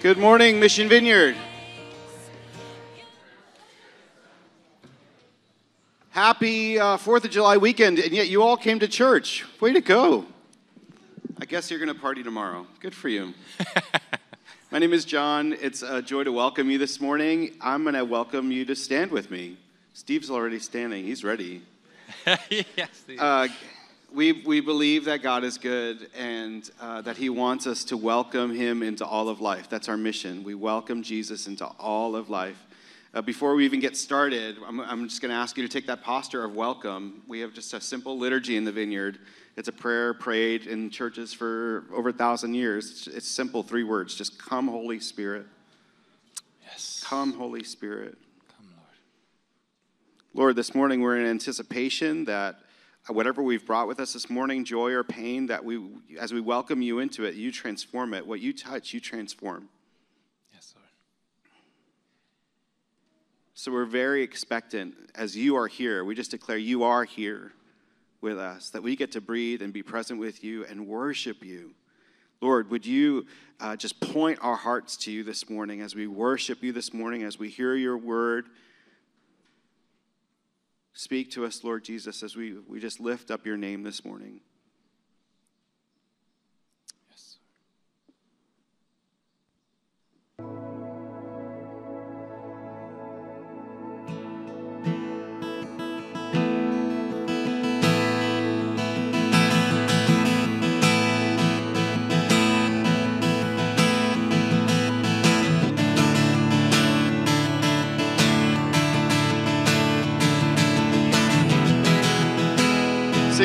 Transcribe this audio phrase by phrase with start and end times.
[0.00, 1.34] Good morning, Mission Vineyard.
[6.10, 9.44] Happy uh, 4th of July weekend, and yet you all came to church.
[9.60, 10.24] Way to go.
[11.40, 12.64] I guess you're going to party tomorrow.
[12.78, 13.34] Good for you.
[14.70, 15.56] My name is John.
[15.60, 17.54] It's a joy to welcome you this morning.
[17.60, 19.56] I'm going to welcome you to stand with me.
[19.94, 21.62] Steve's already standing, he's ready.
[22.50, 23.04] yes.
[23.18, 23.48] Uh,
[24.12, 28.54] we, we believe that God is good and uh, that He wants us to welcome
[28.54, 29.68] Him into all of life.
[29.68, 30.42] That's our mission.
[30.44, 32.64] We welcome Jesus into all of life.
[33.12, 35.86] Uh, before we even get started, I'm, I'm just going to ask you to take
[35.86, 37.22] that posture of welcome.
[37.26, 39.18] We have just a simple liturgy in the vineyard.
[39.56, 42.90] It's a prayer prayed in churches for over a thousand years.
[42.90, 45.46] It's, it's simple, three words just come, Holy Spirit.
[46.62, 47.02] yes.
[47.04, 48.16] Come, Holy Spirit.
[48.56, 48.98] Come, Lord.
[50.34, 52.60] Lord, this morning we're in anticipation that
[53.08, 55.80] whatever we've brought with us this morning, joy or pain, that we,
[56.18, 58.26] as we welcome you into it, you transform it.
[58.26, 59.68] What you touch, you transform.
[60.52, 60.88] Yes, Lord.
[63.54, 66.04] So we're very expectant as you are here.
[66.04, 67.52] We just declare you are here
[68.20, 71.74] with us, that we get to breathe and be present with you and worship you.
[72.40, 73.26] Lord, would you
[73.60, 77.22] uh, just point our hearts to you this morning as we worship you this morning,
[77.22, 78.46] as we hear your word?
[80.98, 84.40] Speak to us, Lord Jesus, as we, we just lift up your name this morning.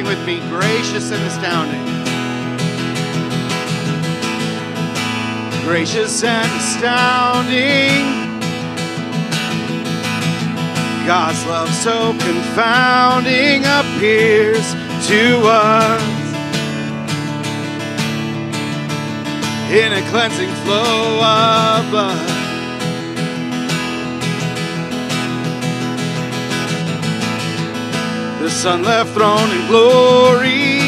[0.04, 1.84] Sing with me, gracious and astounding.
[5.64, 8.34] Gracious and astounding.
[11.06, 14.74] God's love so confounding appears
[15.08, 16.02] to us
[19.72, 22.43] in a cleansing flow of blood.
[28.44, 30.82] The Son left throne in glory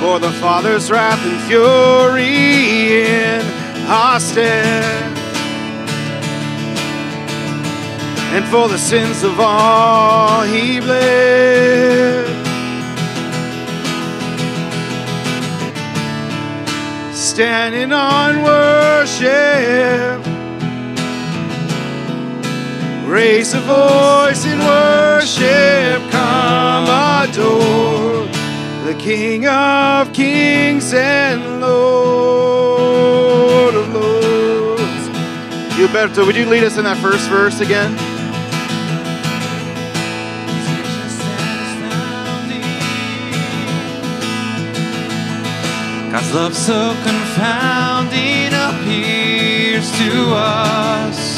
[0.00, 3.42] for the Father's wrath and fury in
[4.18, 5.16] stead,
[8.34, 12.26] and for the sins of all He bled.
[17.14, 20.19] Standing on worship.
[23.10, 28.24] Raise a voice in worship, come adore
[28.86, 35.08] the King of kings and Lord of lords.
[35.74, 37.96] Gilberto, would you lead us in that first verse again?
[46.12, 51.29] God's love so confounding appears to us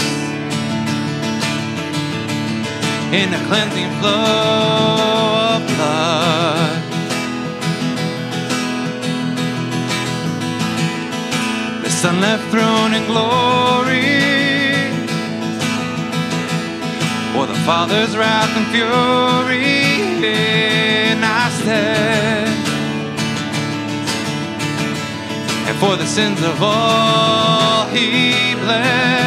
[3.12, 6.82] in the cleansing flow of blood.
[11.82, 14.00] The Son left throne in glory
[17.34, 19.62] for the Father's wrath and fury
[20.24, 22.62] in our stead.
[25.72, 29.21] and for the sins of all he bled.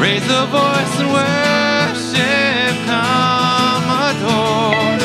[0.00, 2.74] Raise the voice and worship.
[2.86, 4.98] Come adore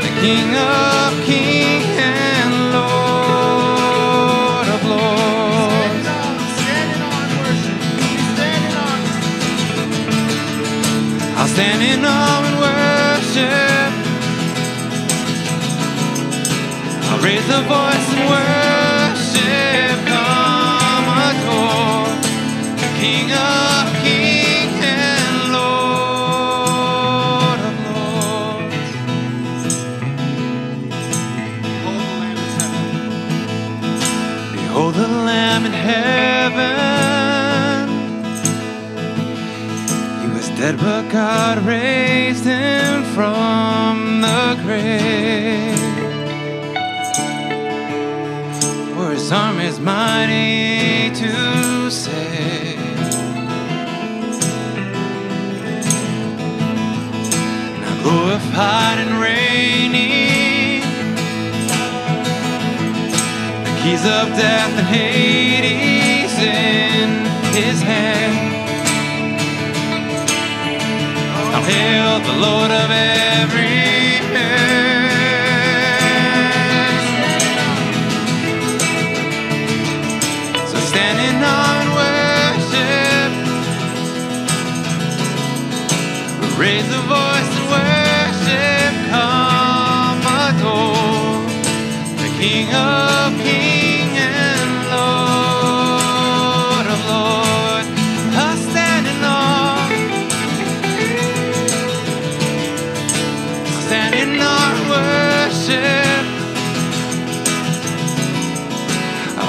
[0.00, 6.06] the King of Kings and Lord of Lords.
[11.36, 13.92] I'll stand in awe and worship.
[17.10, 19.96] I'll raise the voice and worship.
[20.08, 22.08] Come adore
[22.80, 23.57] the King of
[41.10, 45.78] God raised him from the grave.
[48.94, 52.78] For his arm is mighty to save.
[57.80, 60.82] Now glorified and reigning,
[63.64, 68.17] the keys of death and Hades in his hand.
[71.68, 73.27] hail the Lord of it.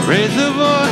[0.10, 0.89] Raise the voice.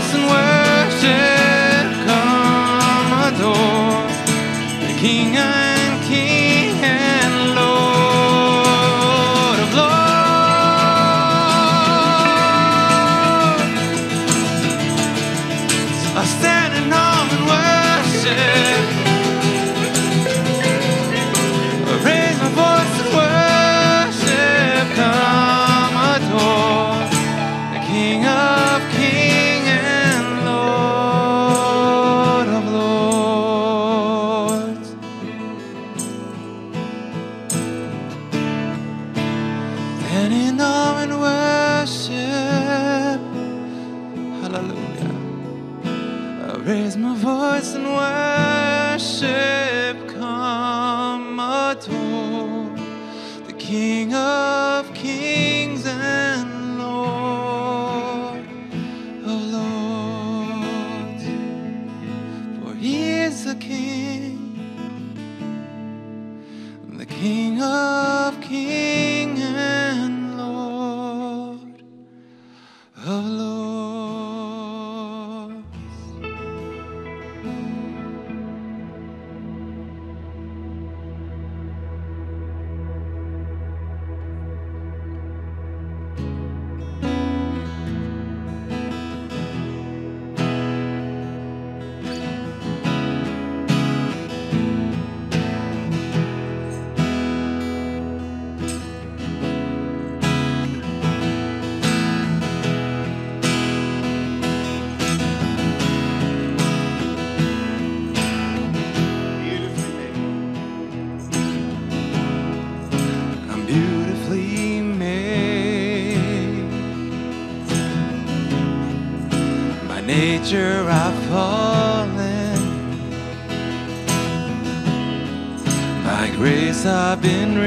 [127.27, 127.66] been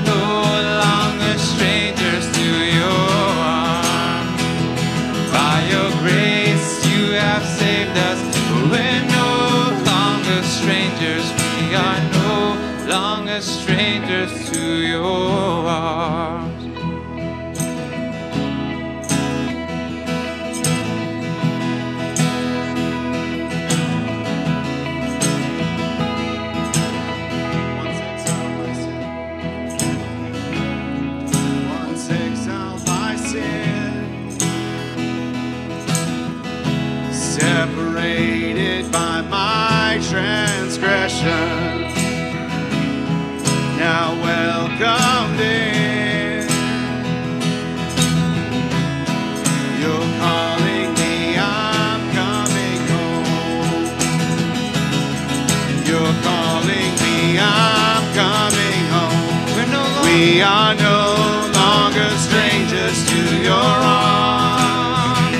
[60.41, 65.37] We are no longer strangers to your arms.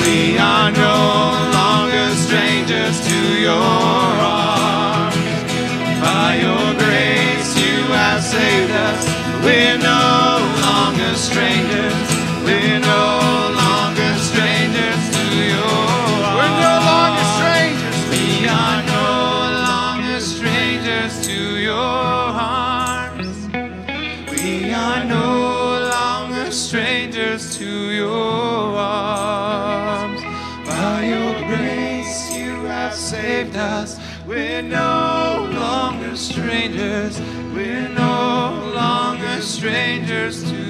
[0.00, 5.16] We are no longer strangers to your arms.
[6.00, 9.04] By your grace you have saved us.
[9.44, 12.01] We're no longer strangers.
[33.62, 33.98] us.
[34.26, 37.20] We're no longer strangers.
[37.54, 40.61] We're no longer strangers to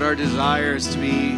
[0.00, 1.32] Lord, our desire is to be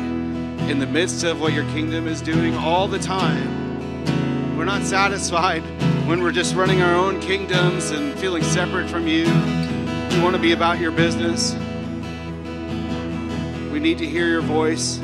[0.71, 4.57] in the midst of what your kingdom is doing all the time.
[4.57, 5.63] We're not satisfied
[6.07, 9.25] when we're just running our own kingdoms and feeling separate from you.
[9.25, 11.55] We want to be about your business.
[13.73, 15.01] We need to hear your voice.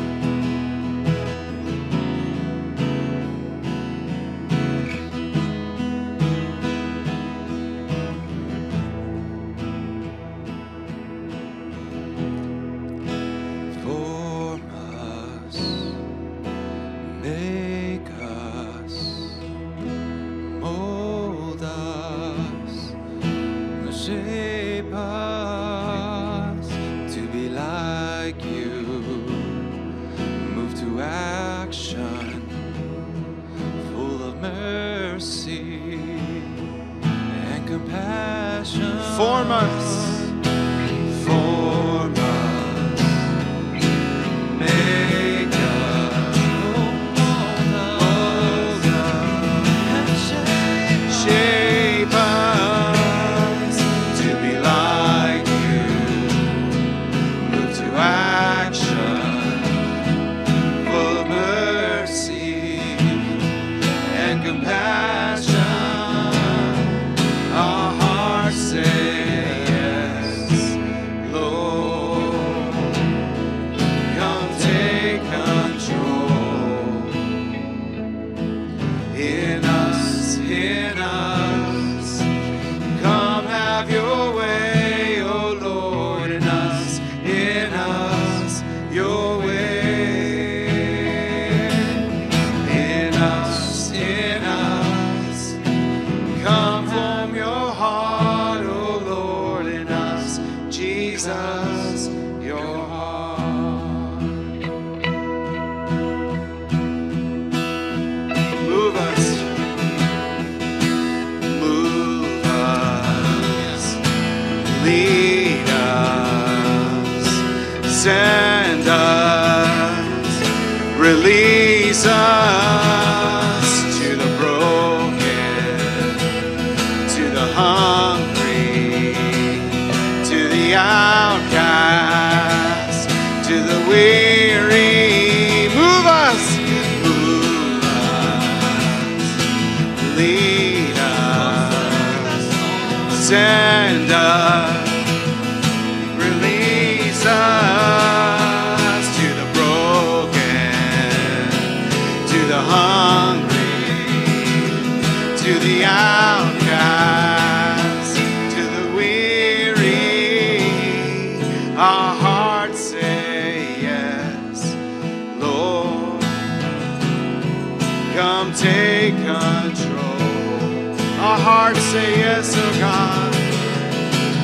[171.91, 173.33] say yes, oh God.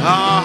[0.07, 0.44] Ah,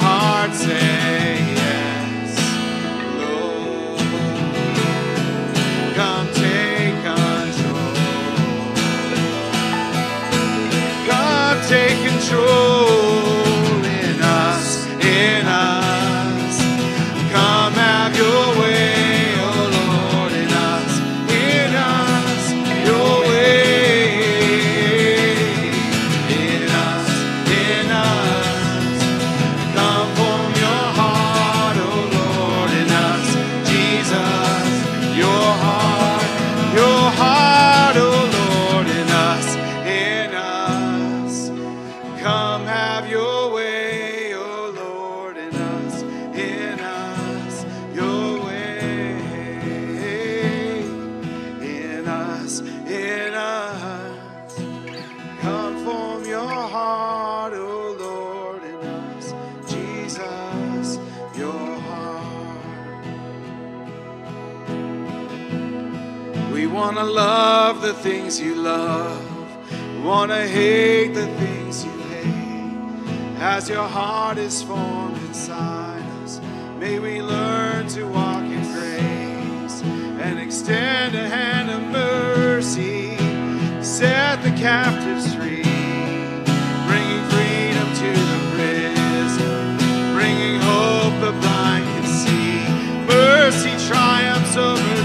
[67.99, 69.25] things you love.
[70.05, 73.41] Wanna hate the things you hate.
[73.41, 76.39] As your heart is formed inside us,
[76.79, 79.81] may we learn to walk in grace
[80.23, 83.17] and extend a hand of mercy.
[83.83, 85.63] Set the captives free,
[86.87, 89.77] bringing freedom to the prison,
[90.15, 92.63] bringing hope the blind can see.
[93.13, 94.98] Mercy triumphs over.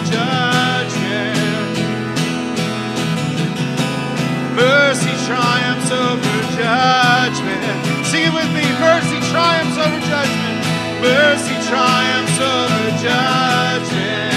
[5.27, 7.65] triumphs over judgment.
[8.05, 8.61] Sing it with me.
[8.77, 10.61] Mercy triumphs over judgment.
[11.01, 14.35] Mercy triumphs over judgment.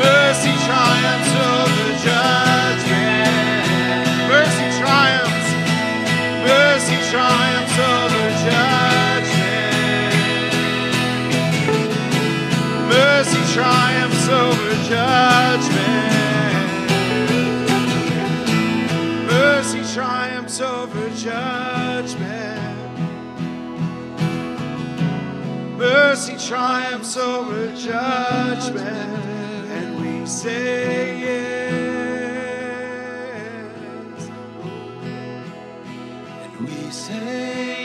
[0.00, 3.28] Mercy triumphs over judgment.
[4.32, 5.48] Mercy triumphs.
[6.48, 10.16] Mercy triumphs over judgment.
[12.88, 15.75] Mercy triumphs over judgment.
[21.16, 22.60] judgment.
[25.78, 28.84] Mercy triumphs over judgment,
[29.70, 31.90] and we say yes.
[36.42, 37.75] And we say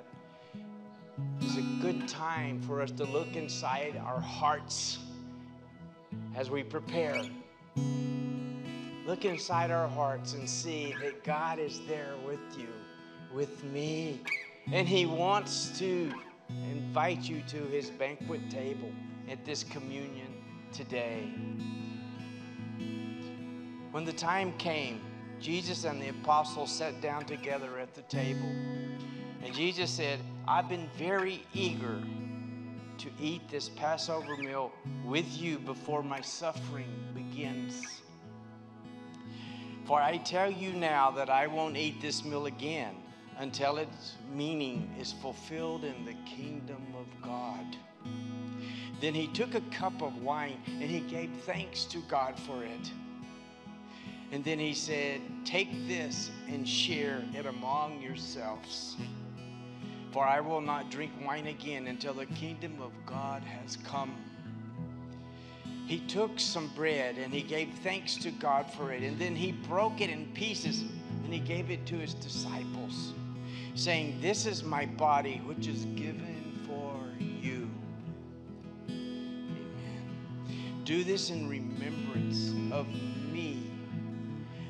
[0.00, 0.54] that.
[1.40, 4.98] It's a good time for us to look inside our hearts
[6.34, 7.22] as we prepare.
[9.06, 12.68] Look inside our hearts and see that God is there with you,
[13.34, 14.20] with me.
[14.72, 16.12] And He wants to
[16.70, 18.92] invite you to His banquet table
[19.28, 20.32] at this communion
[20.72, 21.28] today.
[23.90, 25.00] When the time came,
[25.40, 28.48] Jesus and the apostles sat down together at the table.
[29.42, 31.98] And Jesus said, I've been very eager
[32.98, 34.72] to eat this Passover meal
[35.04, 38.02] with you before my suffering begins.
[39.86, 42.94] For I tell you now that I won't eat this meal again
[43.38, 47.64] until its meaning is fulfilled in the kingdom of God.
[49.00, 52.92] Then he took a cup of wine and he gave thanks to God for it.
[54.30, 58.96] And then he said, Take this and share it among yourselves.
[60.12, 64.16] For I will not drink wine again until the kingdom of God has come.
[65.86, 69.02] He took some bread and he gave thanks to God for it.
[69.02, 70.82] And then he broke it in pieces
[71.24, 73.12] and he gave it to his disciples,
[73.74, 77.68] saying, This is my body, which is given for you.
[78.88, 80.04] Amen.
[80.84, 82.88] Do this in remembrance of
[83.32, 83.70] me.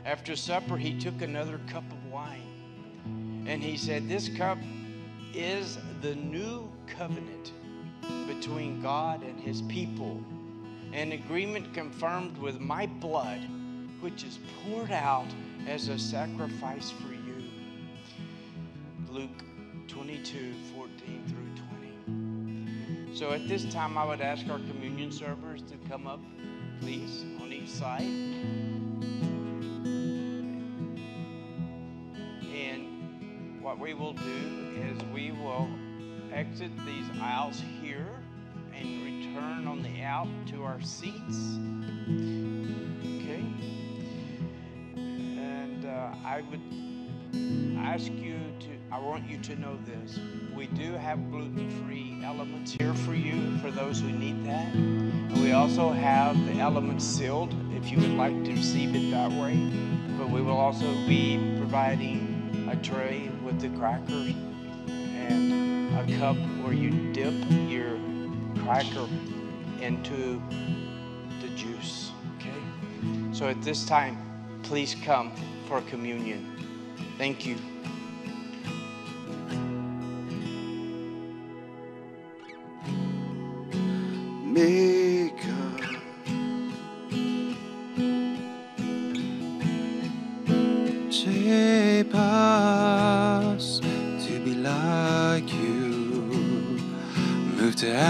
[0.05, 4.59] After supper, he took another cup of wine and he said, This cup
[5.35, 7.53] is the new covenant
[8.27, 10.21] between God and his people,
[10.93, 13.41] an agreement confirmed with my blood,
[14.01, 15.29] which is poured out
[15.67, 17.45] as a sacrifice for you.
[19.11, 19.45] Luke
[19.89, 22.17] 22 14 through
[23.07, 23.17] 20.
[23.17, 26.21] So at this time, I would ask our communion servers to come up,
[26.81, 28.60] please, on each side.
[33.71, 35.69] What we will do is we will
[36.33, 38.09] exit these aisles here
[38.75, 41.57] and return on the out to our seats.
[43.05, 43.45] Okay?
[45.07, 46.61] And uh, I would
[47.79, 50.19] ask you to, I want you to know this.
[50.53, 54.75] We do have gluten free elements here for you, for those who need that.
[55.41, 59.55] We also have the elements sealed if you would like to receive it that way.
[60.19, 62.30] But we will also be providing
[62.71, 64.33] a tray with the crackers
[64.89, 67.35] and a cup where you dip
[67.69, 67.99] your
[68.65, 69.09] cracker
[69.81, 70.41] into
[71.43, 72.13] the juice.
[72.37, 72.55] Okay?
[73.33, 74.17] So at this time,
[74.63, 75.33] please come
[75.67, 76.47] for communion.
[77.19, 77.57] Thank you.
[84.45, 84.90] Me.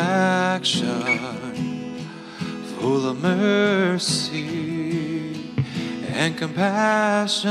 [0.01, 1.03] Action,
[2.77, 4.47] full of mercy
[6.09, 7.51] and compassion.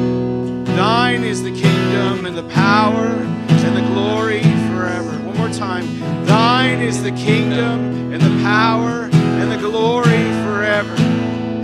[0.75, 5.11] Thine is the kingdom, and the power, and the glory forever.
[5.27, 5.85] One more time.
[6.25, 10.95] Thine is the kingdom, and the power, and the glory forever.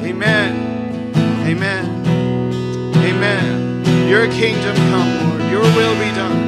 [0.04, 1.14] Amen.
[1.46, 1.86] Amen.
[2.98, 4.10] Amen.
[4.10, 5.52] Your kingdom come, Lord.
[5.52, 6.48] Your will be done.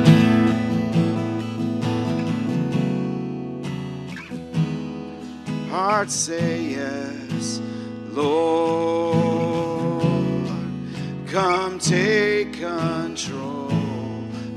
[5.70, 7.62] Hearts say yes,
[8.12, 9.39] Lord.
[11.32, 13.72] Come take control.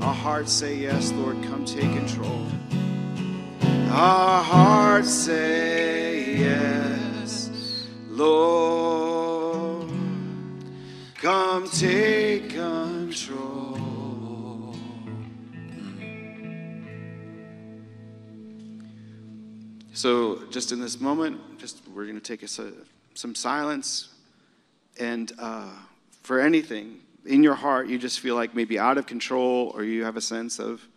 [0.01, 1.35] Our hearts say yes, Lord.
[1.43, 2.47] Come take control.
[3.91, 7.51] Our hearts say yes,
[8.09, 9.87] Lord.
[11.13, 14.75] Come take control.
[19.93, 24.09] So, just in this moment, just we're going to take a, some silence,
[24.99, 25.69] and uh,
[26.23, 30.03] for anything in your heart, you just feel like maybe out of control, or you
[30.03, 30.87] have a sense of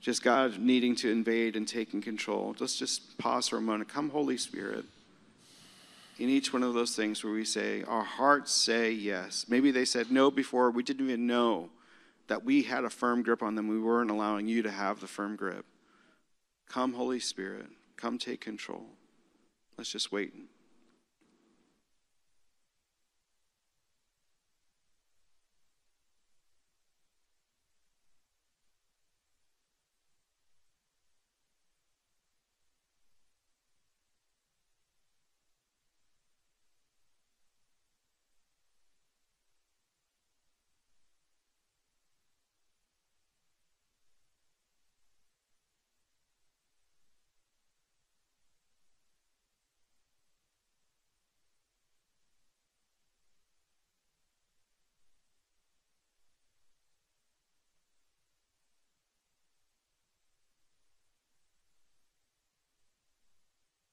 [0.00, 2.54] just God needing to invade and taking control.
[2.58, 3.88] Let's just pause for a moment.
[3.88, 4.84] Come, Holy Spirit.
[6.18, 9.46] In each one of those things where we say, our hearts say yes.
[9.48, 10.70] Maybe they said no before.
[10.70, 11.70] We didn't even know
[12.28, 13.68] that we had a firm grip on them.
[13.68, 15.64] We weren't allowing you to have the firm grip.
[16.68, 17.66] Come, Holy Spirit.
[17.96, 18.86] Come take control.
[19.76, 20.32] Let's just wait.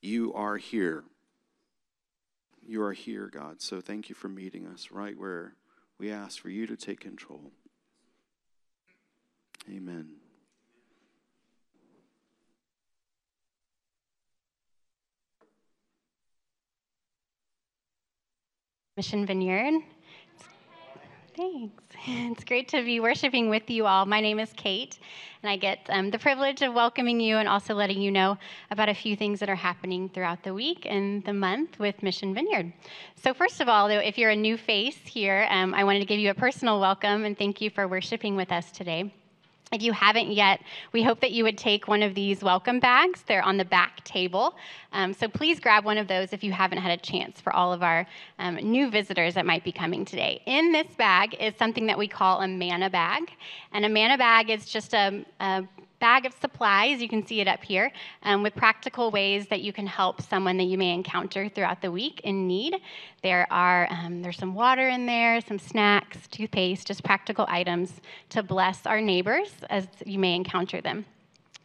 [0.03, 1.03] You are here.
[2.61, 3.61] You are here, God.
[3.61, 5.55] So thank you for meeting us right where
[5.97, 7.51] we ask for you to take control.
[9.69, 10.15] Amen.
[18.97, 19.73] Mission Vineyard.
[21.35, 21.83] Thanks.
[22.05, 24.05] It's great to be worshiping with you all.
[24.05, 24.99] My name is Kate,
[25.41, 28.37] and I get um, the privilege of welcoming you and also letting you know
[28.71, 32.33] about a few things that are happening throughout the week and the month with Mission
[32.33, 32.73] Vineyard.
[33.15, 36.05] So, first of all, though, if you're a new face here, um, I wanted to
[36.05, 39.13] give you a personal welcome and thank you for worshiping with us today.
[39.73, 43.23] If you haven't yet, we hope that you would take one of these welcome bags.
[43.23, 44.55] They're on the back table.
[44.91, 47.73] Um, so please grab one of those if you haven't had a chance for all
[47.73, 48.05] of our
[48.37, 50.43] um, new visitors that might be coming today.
[50.45, 53.31] In this bag is something that we call a manna bag.
[53.71, 55.63] And a manna bag is just a, a
[56.03, 57.89] bag of supplies, you can see it up here,
[58.23, 61.89] um, with practical ways that you can help someone that you may encounter throughout the
[61.89, 62.75] week in need.
[63.21, 68.43] There are um, there's some water in there, some snacks, toothpaste, just practical items to
[68.43, 71.05] bless our neighbors as you may encounter them.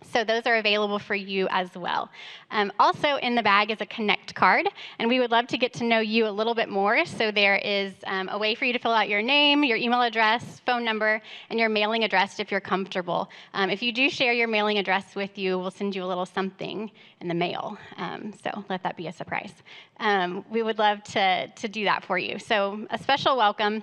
[0.03, 2.09] So those are available for you as well.
[2.51, 4.67] Um, also in the bag is a connect card,
[4.99, 7.05] and we would love to get to know you a little bit more.
[7.05, 10.03] So there is um, a way for you to fill out your name, your email
[10.03, 13.29] address, phone number, and your mailing address if you're comfortable.
[13.55, 16.27] Um, if you do share your mailing address with you, we'll send you a little
[16.27, 17.77] something in the mail.
[17.97, 19.53] Um, so let that be a surprise.
[20.01, 22.39] Um, we would love to, to do that for you.
[22.39, 23.83] So a special welcome.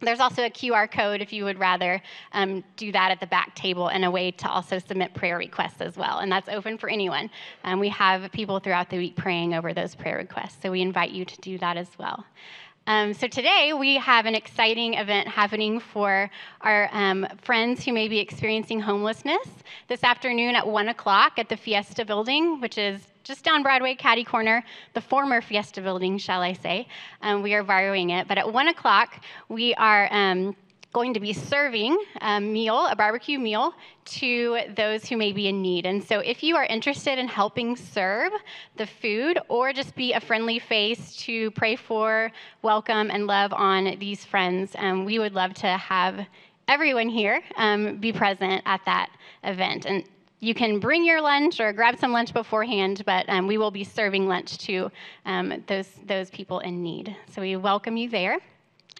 [0.00, 2.02] There's also a QR code if you would rather
[2.32, 5.80] um, do that at the back table and a way to also submit prayer requests
[5.80, 6.18] as well.
[6.18, 7.30] And that's open for anyone.
[7.62, 10.58] Um, we have people throughout the week praying over those prayer requests.
[10.60, 12.24] So we invite you to do that as well.
[12.86, 16.30] Um, so today we have an exciting event happening for
[16.60, 19.48] our um, friends who may be experiencing homelessness
[19.88, 24.22] this afternoon at 1 o'clock at the Fiesta building, which is just down Broadway, Caddy
[24.22, 26.86] Corner, the former Fiesta building, shall I say.
[27.22, 28.28] Um, we are borrowing it.
[28.28, 30.54] But at 1 o'clock, we are um,
[30.92, 33.72] going to be serving a meal, a barbecue meal,
[34.04, 35.86] to those who may be in need.
[35.86, 38.32] And so, if you are interested in helping serve
[38.76, 43.96] the food or just be a friendly face to pray for, welcome, and love on
[43.98, 46.26] these friends, um, we would love to have
[46.68, 49.10] everyone here um, be present at that
[49.42, 49.86] event.
[49.86, 50.04] And
[50.44, 53.82] you can bring your lunch or grab some lunch beforehand, but um, we will be
[53.82, 54.90] serving lunch to
[55.24, 57.16] um, those, those people in need.
[57.30, 58.38] So we welcome you there.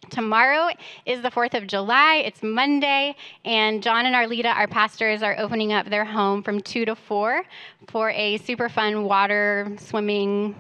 [0.08, 0.70] Tomorrow
[1.04, 2.22] is the 4th of July.
[2.24, 6.86] It's Monday, and John and Arlita, our pastors, are opening up their home from 2
[6.86, 7.42] to 4
[7.88, 10.54] for a super fun water swimming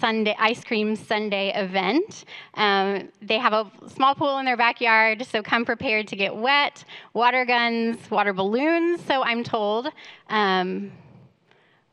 [0.00, 2.24] Sunday ice cream sundae event.
[2.54, 6.84] Um, they have a small pool in their backyard, so come prepared to get wet.
[7.12, 9.04] Water guns, water balloons.
[9.04, 9.88] So I'm told.
[10.28, 10.92] Um,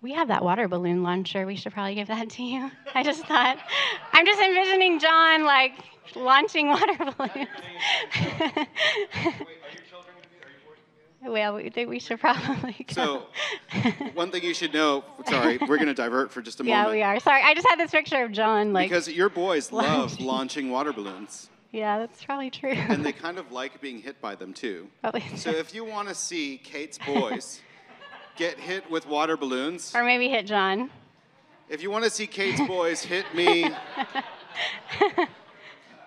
[0.02, 1.46] we have that water balloon launcher.
[1.46, 2.72] We should probably give that to you.
[2.96, 3.58] I just thought,
[4.14, 5.74] I'm just envisioning John like
[6.16, 7.48] launching water balloons.
[11.26, 12.86] Well, we think we should probably.
[12.94, 12.94] Go.
[12.94, 13.24] So,
[14.14, 15.04] one thing you should know.
[15.28, 17.00] Sorry, we're going to divert for just a yeah, moment.
[17.00, 17.20] Yeah, we are.
[17.20, 18.90] Sorry, I just had this picture of John like.
[18.90, 20.26] because your boys love launching.
[20.26, 22.72] launching water balloons, Yeah, that's probably true.
[22.72, 24.88] and they kind of like being hit by them too.
[25.04, 27.62] Oh, probably So, if you want to see Kate's boys
[28.38, 30.90] get hit with water balloons, or maybe hit John.
[31.68, 33.70] if you want to see Kate's boys hit me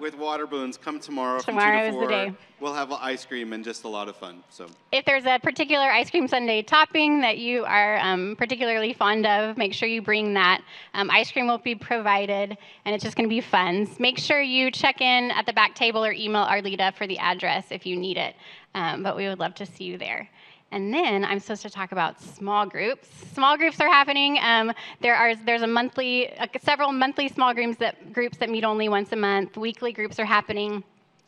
[0.01, 1.41] with water balloons, come tomorrow.
[1.41, 2.27] Tomorrow from is 2 the to 4.
[2.31, 2.37] day.
[2.61, 4.43] We'll have ice cream and just a lot of fun.
[4.51, 4.67] So.
[4.93, 9.57] If there's a particular ice cream sundae topping that you are um, particularly fond of,
[9.57, 10.63] make sure you bring that.
[10.95, 13.89] Um, ice cream will be provided, and it's just going to be fun.
[13.99, 17.67] Make sure you check in at the back table or email Arlita for the address
[17.71, 18.35] if you need it.
[18.75, 20.29] Um, but we would love to see you there.
[20.73, 23.09] And then I'm supposed to talk about small groups.
[23.35, 24.39] Small groups are happening.
[24.41, 28.63] Um, there are there's a monthly, uh, several monthly small groups that groups that meet
[28.63, 29.57] only once a month.
[29.57, 30.85] Weekly groups are happening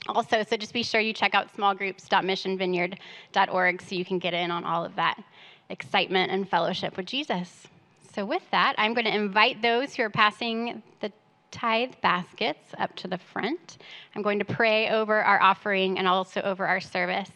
[0.08, 4.64] also, so just be sure you check out smallgroups.missionvineyard.org so you can get in on
[4.64, 5.22] all of that
[5.70, 7.68] excitement and fellowship with Jesus.
[8.12, 11.12] So, with that, I'm going to invite those who are passing the
[11.50, 13.78] tithe baskets up to the front.
[14.14, 17.30] I'm going to pray over our offering and also over our service,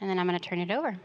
[0.00, 0.96] and then I'm going to turn it over.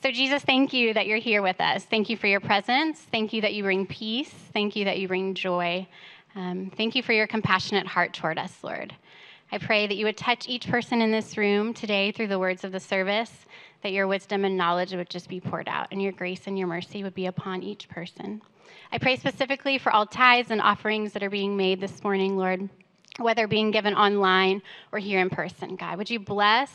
[0.00, 1.84] So, Jesus, thank you that you're here with us.
[1.84, 3.00] Thank you for your presence.
[3.00, 4.32] Thank you that you bring peace.
[4.52, 5.88] Thank you that you bring joy.
[6.36, 8.94] Um, thank you for your compassionate heart toward us, Lord.
[9.50, 12.62] I pray that you would touch each person in this room today through the words
[12.62, 13.32] of the service,
[13.82, 16.68] that your wisdom and knowledge would just be poured out, and your grace and your
[16.68, 18.40] mercy would be upon each person.
[18.92, 22.68] I pray specifically for all tithes and offerings that are being made this morning, Lord,
[23.18, 25.98] whether being given online or here in person, God.
[25.98, 26.70] Would you bless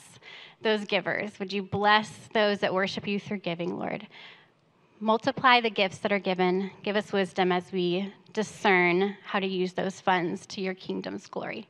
[0.63, 1.37] those givers?
[1.39, 4.07] Would you bless those that worship you through giving, Lord?
[5.03, 6.71] multiply the gifts that are given.
[6.81, 11.67] Give us wisdom as we discern how to use those funds to your kingdom's glory.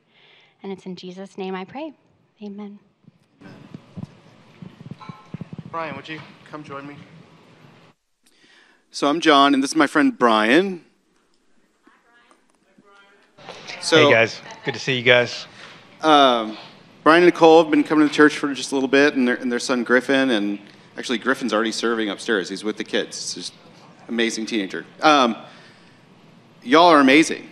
[0.61, 1.93] And it's in Jesus' name I pray.
[2.41, 2.79] Amen.
[5.71, 6.19] Brian, would you
[6.49, 6.95] come join me?
[8.91, 10.85] So I'm John, and this is my friend Brian.
[13.81, 15.47] So, hey guys, good to see you guys.
[16.01, 16.55] Um,
[17.03, 19.35] Brian and Nicole have been coming to church for just a little bit, and their,
[19.35, 20.57] and their son Griffin, and
[20.97, 22.47] actually Griffin's already serving upstairs.
[22.47, 23.33] He's with the kids.
[23.33, 23.53] He's just
[24.07, 24.85] amazing teenager.
[25.01, 25.35] Um,
[26.63, 27.49] y'all are amazing,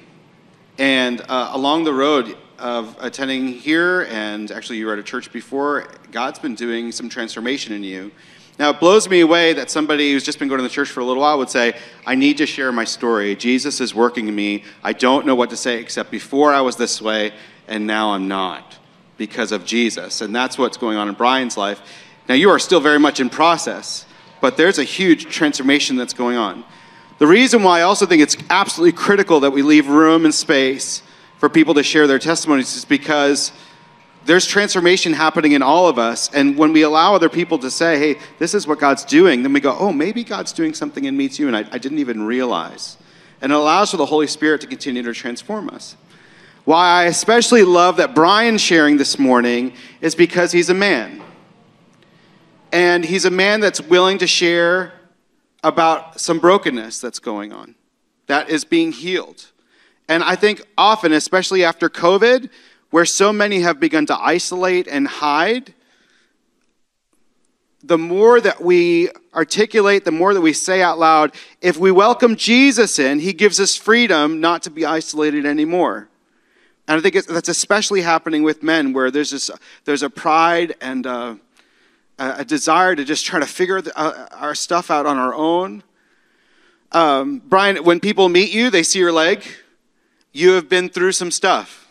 [0.77, 5.33] and uh, along the road of attending here, and actually you were at a church
[5.33, 8.09] before, God's been doing some transformation in you.
[8.57, 11.01] Now, it blows me away that somebody who's just been going to the church for
[11.01, 11.75] a little while would say,
[12.05, 13.35] I need to share my story.
[13.35, 14.63] Jesus is working in me.
[14.81, 17.33] I don't know what to say except before I was this way,
[17.67, 18.70] and now I'm not
[19.21, 20.21] because of Jesus.
[20.21, 21.79] And that's what's going on in Brian's life.
[22.27, 24.07] Now, you are still very much in process,
[24.41, 26.65] but there's a huge transformation that's going on.
[27.19, 31.03] The reason why I also think it's absolutely critical that we leave room and space
[31.37, 33.51] for people to share their testimonies is because
[34.25, 36.33] there's transformation happening in all of us.
[36.33, 39.53] And when we allow other people to say, hey, this is what God's doing, then
[39.53, 42.23] we go, oh, maybe God's doing something in me too, and I, I didn't even
[42.23, 42.97] realize.
[43.39, 45.95] And it allows for the Holy Spirit to continue to transform us.
[46.63, 51.21] Why I especially love that Brian's sharing this morning is because he's a man.
[52.71, 54.93] And he's a man that's willing to share
[55.63, 57.75] about some brokenness that's going on,
[58.27, 59.47] that is being healed.
[60.07, 62.49] And I think often, especially after COVID,
[62.91, 65.73] where so many have begun to isolate and hide,
[67.83, 72.35] the more that we articulate, the more that we say out loud, if we welcome
[72.35, 76.07] Jesus in, he gives us freedom not to be isolated anymore.
[76.87, 79.49] And I think that's especially happening with men, where there's, this,
[79.85, 81.39] there's a pride and a,
[82.17, 85.83] a desire to just try to figure the, uh, our stuff out on our own.
[86.91, 89.43] Um, Brian, when people meet you, they see your leg.
[90.33, 91.81] You have been through some stuff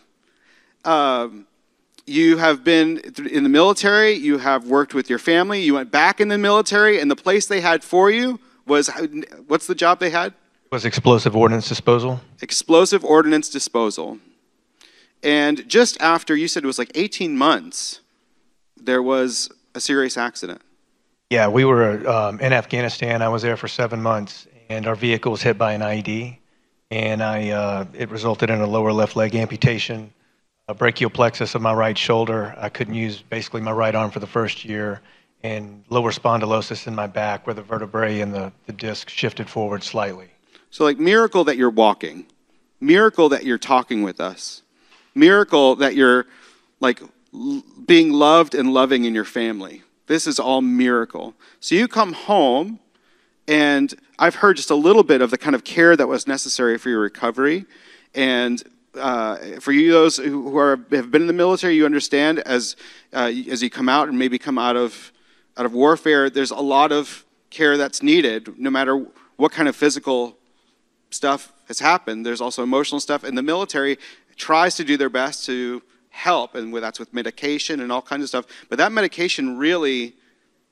[0.84, 1.46] um,
[2.06, 2.98] you have been
[3.30, 7.00] in the military, you have worked with your family, you went back in the military,
[7.00, 8.90] and the place they had for you was
[9.46, 10.34] what's the job they had?
[10.70, 12.20] Was explosive ordnance disposal.
[12.40, 14.18] Explosive ordnance disposal.
[15.22, 18.00] And just after, you said it was like 18 months,
[18.76, 20.62] there was a serious accident.
[21.28, 23.22] Yeah, we were um, in Afghanistan.
[23.22, 26.38] I was there for seven months, and our vehicle was hit by an IED,
[26.90, 30.12] and I uh, it resulted in a lower left leg amputation
[30.70, 32.54] a brachial plexus of my right shoulder.
[32.56, 35.00] I couldn't use basically my right arm for the first year,
[35.42, 39.82] and lower spondylosis in my back where the vertebrae and the, the disc shifted forward
[39.82, 40.28] slightly.
[40.70, 42.26] So, like, miracle that you're walking,
[42.80, 44.62] miracle that you're talking with us,
[45.14, 46.26] miracle that you're
[46.80, 47.00] like
[47.86, 49.82] being loved and loving in your family.
[50.06, 51.34] This is all miracle.
[51.60, 52.80] So, you come home,
[53.46, 56.78] and I've heard just a little bit of the kind of care that was necessary
[56.78, 57.66] for your recovery.
[58.14, 58.62] And
[58.94, 62.74] uh, for you those who are, have been in the military, you understand as
[63.12, 65.12] uh, as you come out and maybe come out of
[65.56, 69.06] out of warfare, there's a lot of care that's needed, no matter
[69.36, 70.36] what kind of physical
[71.10, 72.24] stuff has happened.
[72.24, 73.98] There's also emotional stuff, In the military
[74.40, 78.28] tries to do their best to help, and that's with medication and all kinds of
[78.28, 78.46] stuff.
[78.68, 80.14] But that medication really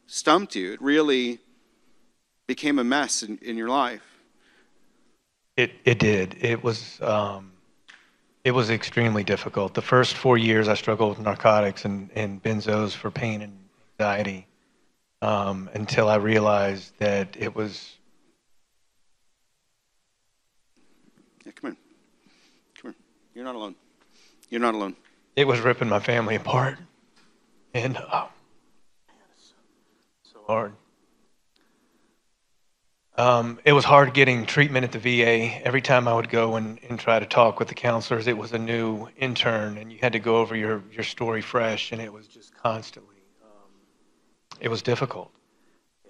[0.07, 0.73] stumped you.
[0.73, 1.39] It really
[2.47, 4.03] became a mess in, in your life.
[5.57, 6.37] It it did.
[6.41, 7.01] It was.
[7.01, 7.53] Um
[8.45, 9.75] it was extremely difficult.
[9.75, 13.53] The first four years, I struggled with narcotics and, and benzos for pain and
[14.01, 14.47] anxiety
[15.21, 17.97] um, until I realized that it was.
[21.45, 21.77] Yeah, come in.
[22.81, 22.95] Come here.
[23.39, 23.77] You're not alone.
[24.51, 24.97] You're not alone.
[25.37, 26.77] It was ripping my family apart.
[27.73, 28.29] And, so,
[30.25, 30.73] so hard.
[33.17, 35.65] Um, it was hard getting treatment at the VA.
[35.65, 38.53] Every time I would go and, and try to talk with the counselors, it was
[38.55, 42.13] a new intern, and you had to go over your, your story fresh, and it
[42.13, 43.23] was just constantly.
[43.45, 43.71] Um,
[44.61, 45.31] it was difficult.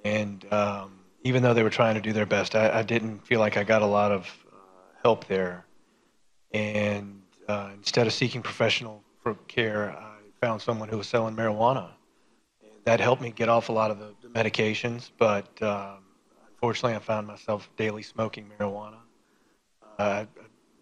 [0.02, 3.38] And um, even though they were trying to do their best, I, I didn't feel
[3.38, 4.56] like I got a lot of uh,
[5.02, 5.66] help there.
[6.52, 9.02] And uh, instead of seeking professional
[9.46, 11.90] care, I found someone who was selling marijuana.
[12.62, 15.62] And that helped me get off a lot of the, the medications, but.
[15.62, 16.04] Um,
[16.60, 18.98] Fortunately, I found myself daily smoking marijuana.
[19.98, 20.28] Uh, I'd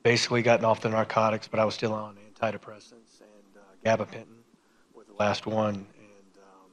[0.03, 4.43] basically gotten off the narcotics, but I was still on antidepressants and uh, gabapentin
[4.95, 5.75] with the last one.
[5.75, 6.71] And, um,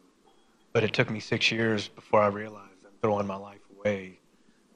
[0.72, 4.20] but it took me six years before I realized I'm throwing my life away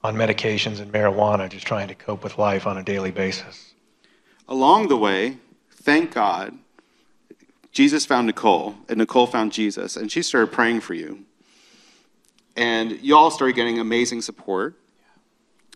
[0.04, 3.74] on medications and marijuana, just trying to cope with life on a daily basis.
[4.48, 5.36] Along the way,
[5.70, 6.54] thank God,
[7.72, 11.24] Jesus found Nicole, and Nicole found Jesus, and she started praying for you.
[12.56, 14.74] and y'all started getting amazing support.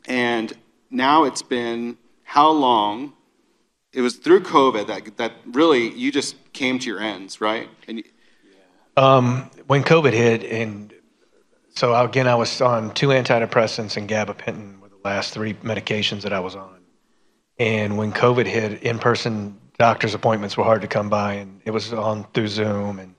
[0.07, 0.53] And
[0.91, 3.13] now it's been how long?
[3.93, 7.69] It was through COVID that, that really you just came to your ends, right?
[7.87, 8.05] And you,
[8.97, 10.93] Um, when COVID hit, and
[11.77, 16.33] so again, I was on two antidepressants and gabapentin were the last three medications that
[16.33, 16.82] I was on.
[17.63, 21.93] And when COVID hit, in-person doctor's appointments were hard to come by, and it was
[21.93, 22.99] on through Zoom.
[22.99, 23.15] And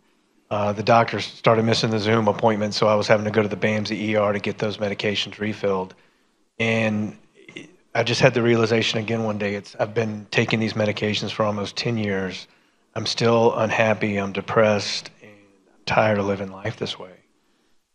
[0.51, 3.47] uh, the doctors started missing the Zoom appointments, so I was having to go to
[3.47, 5.95] the BAMSI ER to get those medications refilled.
[6.59, 7.17] And
[7.95, 9.55] I just had the realization again one day.
[9.55, 12.45] It's I've been taking these medications for almost 10 years.
[12.95, 14.17] I'm still unhappy.
[14.17, 15.29] I'm depressed, I'm
[15.85, 17.15] tired of living life this way.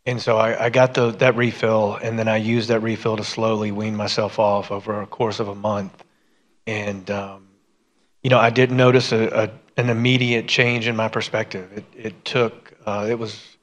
[0.07, 3.24] And so I, I got the, that refill, and then I used that refill to
[3.24, 6.05] slowly wean myself off over a course of a month.
[6.69, 7.49] And um,
[8.23, 11.73] you know, I didn't notice a, a, an immediate change in my perspective.
[11.73, 13.57] It, it took, uh, it was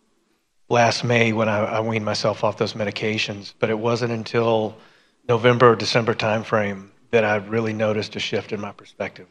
[0.69, 4.75] last May when I, I weaned myself off those medications, but it wasn't until
[5.29, 9.27] November or December timeframe that I really noticed a shift in my perspective.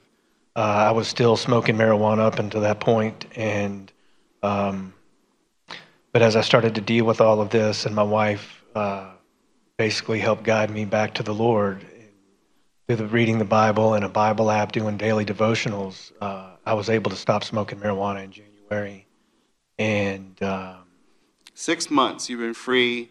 [0.54, 3.90] Uh, I was still smoking marijuana up until that point, and
[4.44, 4.94] um,
[6.12, 9.10] but as I started to deal with all of this, and my wife uh,
[9.76, 11.84] basically helped guide me back to the Lord
[12.86, 17.10] through reading the Bible and a Bible app, doing daily devotionals, uh, I was able
[17.10, 19.06] to stop smoking marijuana in January,
[19.78, 20.84] and um,
[21.54, 23.08] six months you've been free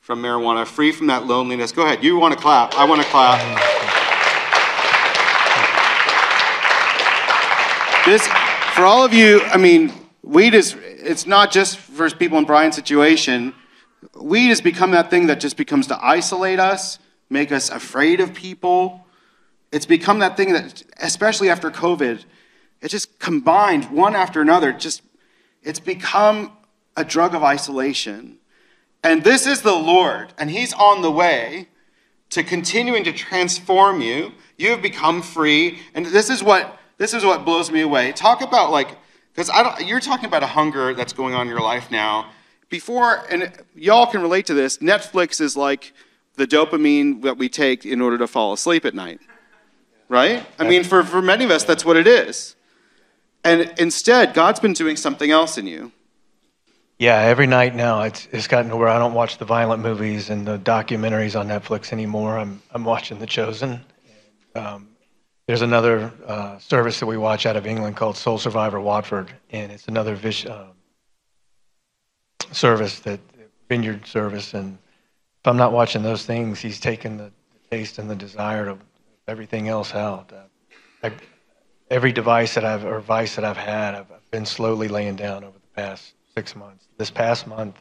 [0.00, 1.70] from marijuana, free from that loneliness.
[1.70, 2.02] Go ahead.
[2.02, 2.74] You want to clap.
[2.74, 3.38] I want to clap.
[8.06, 8.26] This,
[8.74, 9.92] for all of you, I mean,
[10.22, 13.54] weed is, it's not just for people in Brian's situation.
[14.16, 16.98] Weed has become that thing that just becomes to isolate us,
[17.28, 19.04] make us afraid of people.
[19.72, 22.24] It's become that thing that, especially after COVID,
[22.80, 24.72] it just combined one after another.
[24.72, 25.02] Just,
[25.62, 26.52] it's become
[26.96, 28.38] a drug of isolation.
[29.02, 31.68] And this is the Lord, and He's on the way
[32.30, 34.32] to continuing to transform you.
[34.58, 38.12] You have become free, and this is what this is what blows me away.
[38.12, 38.98] Talk about like,
[39.32, 39.86] because I don't.
[39.86, 42.30] You're talking about a hunger that's going on in your life now.
[42.68, 44.78] Before, and y'all can relate to this.
[44.78, 45.92] Netflix is like
[46.36, 49.20] the dopamine that we take in order to fall asleep at night,
[50.10, 50.44] right?
[50.58, 52.56] I mean, for for many of us, that's what it is.
[53.42, 55.92] And instead, God's been doing something else in you.
[56.98, 60.28] Yeah, every night now it's it's gotten to where I don't watch the violent movies
[60.28, 62.36] and the documentaries on Netflix anymore.
[62.36, 63.80] I'm I'm watching The Chosen.
[64.54, 64.88] Um,
[65.46, 69.72] there's another uh, service that we watch out of England called Soul Survivor Watford, and
[69.72, 70.66] it's another vis- uh,
[72.52, 73.20] service that
[73.68, 74.54] vineyard service.
[74.54, 74.76] And
[75.40, 77.32] if I'm not watching those things, he's taken the,
[77.70, 78.80] taste and the desire of
[79.30, 80.32] everything else out.
[80.32, 81.12] Uh, I,
[81.88, 85.58] every device that I've or vice that I've had, I've, been slowly laying down over
[85.58, 86.86] the past six months.
[86.98, 87.74] This past month,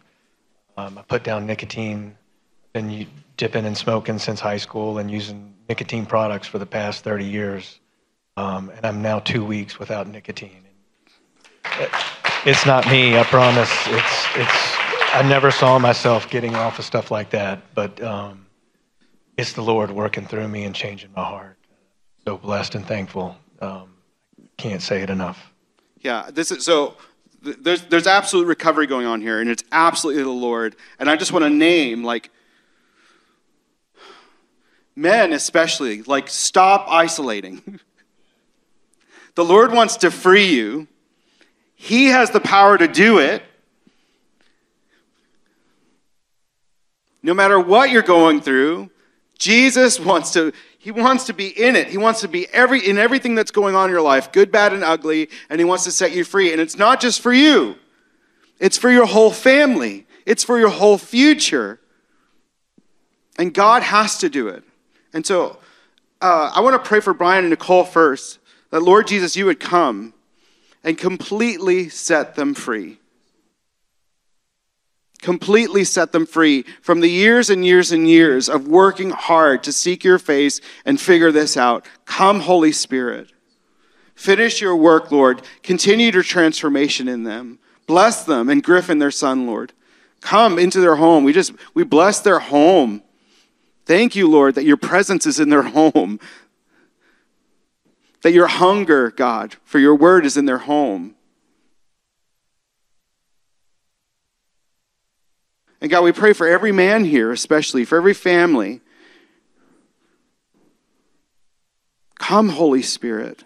[0.78, 2.18] um, I put down nicotine.
[2.74, 3.06] Been
[3.38, 7.80] dipping and smoking since high school and using nicotine products for the past 30 years.
[8.36, 10.64] Um, and I'm now two weeks without nicotine.
[11.80, 11.89] It,
[12.45, 13.72] it's not me, I promise.
[13.88, 14.76] It's, it's,
[15.14, 18.47] I never saw myself getting off of stuff like that, but um,
[19.40, 21.58] it's the Lord working through me and changing my heart.
[22.26, 23.38] So blessed and thankful.
[23.62, 23.94] Um,
[24.58, 25.54] can't say it enough.
[26.02, 26.98] Yeah, this is so
[27.42, 30.76] there's, there's absolute recovery going on here, and it's absolutely the Lord.
[31.00, 32.32] And I just want to name, like,
[34.94, 37.80] men especially, like, stop isolating.
[39.36, 40.88] the Lord wants to free you,
[41.76, 43.42] He has the power to do it.
[47.24, 48.90] No matter what you're going through,
[49.40, 51.88] Jesus wants to he wants to be in it.
[51.88, 54.74] He wants to be every in everything that's going on in your life, good, bad,
[54.74, 56.52] and ugly, and he wants to set you free.
[56.52, 57.76] And it's not just for you.
[58.60, 60.06] It's for your whole family.
[60.26, 61.80] It's for your whole future.
[63.38, 64.64] And God has to do it.
[65.14, 65.58] And so
[66.22, 69.60] uh, I want to pray for Brian and Nicole first that Lord Jesus, you would
[69.60, 70.14] come
[70.84, 73.00] and completely set them free
[75.22, 79.74] completely set them free from the years and years and years of working hard to
[79.74, 81.86] seek your face and figure this out.
[82.06, 83.32] Come, Holy Spirit.
[84.16, 85.42] Finish your work, Lord.
[85.64, 87.60] Continue your transformation in them.
[87.88, 89.74] Bless them and Griffin, their son, Lord.
[90.22, 91.24] Come into their home.
[91.24, 93.02] We just, we bless their home.
[93.86, 96.20] Thank you, Lord, that your presence is in their home.
[98.22, 101.16] That your hunger, God, for your word is in their home.
[105.82, 108.82] And God, we pray for every man here, especially for every family.
[112.18, 113.46] Come, Holy Spirit.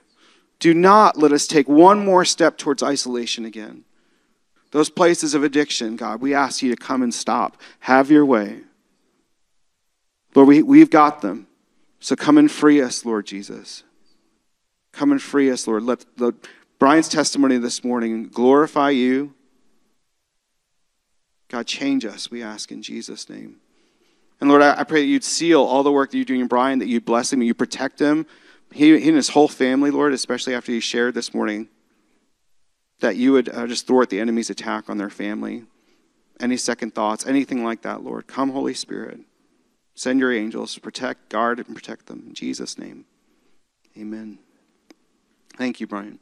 [0.59, 3.83] Do not let us take one more step towards isolation again.
[4.71, 7.61] those places of addiction, God, we ask you to come and stop.
[7.81, 8.61] Have your way.
[10.33, 11.45] Lord, we, we've got them.
[11.99, 13.83] So come and free us, Lord Jesus.
[14.91, 15.83] Come and free us, Lord.
[15.83, 16.33] Let, let
[16.79, 19.33] Brian's testimony this morning glorify you.
[21.53, 23.57] God, change us, we ask in Jesus' name.
[24.41, 26.47] And Lord, I, I pray that you'd seal all the work that you're doing in
[26.47, 28.25] Brian, that you bless him, you protect him,
[28.71, 31.69] he, he and his whole family, Lord, especially after he shared this morning,
[33.01, 35.65] that you would uh, just thwart the enemy's attack on their family.
[36.39, 38.25] Any second thoughts, anything like that, Lord.
[38.25, 39.19] Come, Holy Spirit.
[39.93, 42.23] Send your angels to protect, guard, and protect them.
[42.29, 43.05] In Jesus' name.
[43.95, 44.39] Amen.
[45.55, 46.17] Thank you, Brian.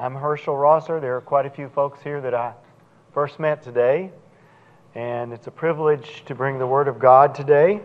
[0.00, 0.98] I'm Herschel Rosser.
[0.98, 2.54] There are quite a few folks here that I
[3.12, 4.10] first met today,
[4.94, 7.82] and it's a privilege to bring the Word of God today.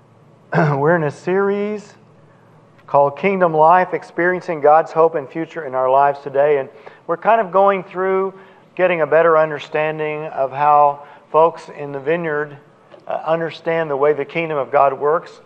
[0.56, 1.92] We're in a series
[2.86, 6.70] called Kingdom Life Experiencing God's Hope and Future in Our Lives Today, and
[7.06, 8.32] we're kind of going through
[8.74, 12.56] getting a better understanding of how folks in the vineyard
[13.06, 15.42] uh, understand the way the kingdom of God works.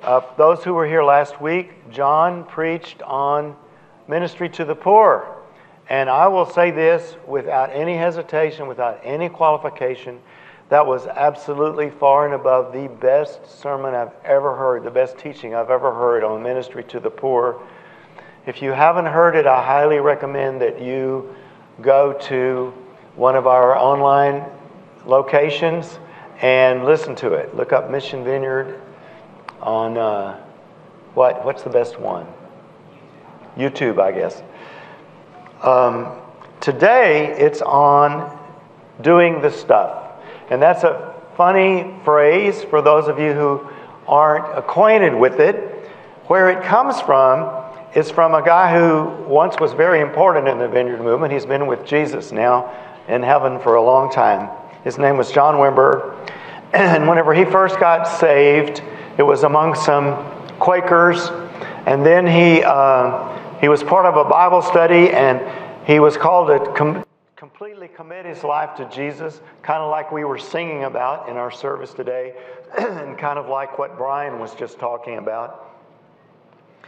[0.00, 3.56] Uh, those who were here last week, John preached on
[4.08, 5.36] ministry to the poor.
[5.88, 10.20] And I will say this without any hesitation, without any qualification,
[10.68, 15.54] that was absolutely far and above the best sermon I've ever heard, the best teaching
[15.54, 17.60] I've ever heard on ministry to the poor.
[18.46, 21.34] If you haven't heard it, I highly recommend that you
[21.82, 22.72] go to
[23.16, 24.44] one of our online
[25.04, 25.98] locations
[26.40, 27.54] and listen to it.
[27.54, 28.80] Look up Mission Vineyard
[29.60, 30.42] on uh,
[31.14, 31.44] what?
[31.44, 32.26] What's the best one?
[33.56, 34.42] YouTube, I guess.
[35.62, 36.18] Um,
[36.60, 38.38] today, it's on
[39.02, 40.12] doing the stuff.
[40.50, 43.68] And that's a funny phrase for those of you who
[44.06, 45.88] aren't acquainted with it.
[46.26, 50.68] Where it comes from is from a guy who once was very important in the
[50.68, 51.32] vineyard movement.
[51.32, 52.72] He's been with Jesus now
[53.08, 54.48] in heaven for a long time.
[54.84, 56.18] His name was John Wimber.
[56.72, 58.82] And whenever he first got saved,
[59.18, 60.16] it was among some
[60.58, 61.28] Quakers.
[61.84, 62.62] And then he.
[62.62, 63.31] Uh,
[63.62, 65.40] he was part of a Bible study and
[65.86, 67.04] he was called to com-
[67.36, 71.52] completely commit his life to Jesus, kind of like we were singing about in our
[71.52, 72.34] service today,
[72.78, 75.78] and kind of like what Brian was just talking about.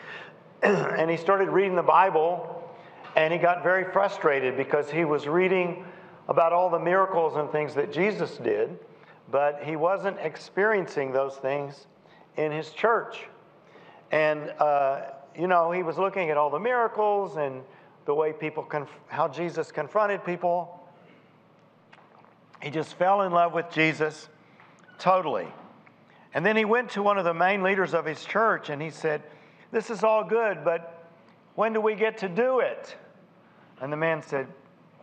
[0.65, 2.69] and he started reading the Bible
[3.15, 5.85] and he got very frustrated because he was reading
[6.27, 8.77] about all the miracles and things that Jesus did,
[9.31, 11.87] but he wasn't experiencing those things
[12.37, 13.29] in his church.
[14.11, 15.03] And uh,
[15.39, 17.63] you know, he was looking at all the miracles and
[18.05, 18.69] the way people,
[19.09, 20.81] how Jesus confronted people.
[22.63, 24.29] He just fell in love with Jesus
[24.99, 25.47] totally.
[26.35, 28.91] And then he went to one of the main leaders of his church and he
[28.91, 29.23] said,
[29.71, 31.09] This is all good, but
[31.55, 32.97] when do we get to do it?
[33.81, 34.47] And the man said,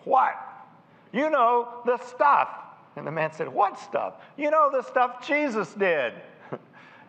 [0.04, 0.36] What?
[1.14, 2.50] You know, the stuff.
[2.96, 4.16] And the man said, What stuff?
[4.38, 6.14] You know, the stuff Jesus did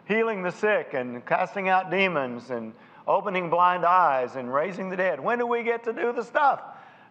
[0.06, 2.72] healing the sick and casting out demons and
[3.06, 5.20] opening blind eyes and raising the dead.
[5.20, 6.62] When do we get to do the stuff?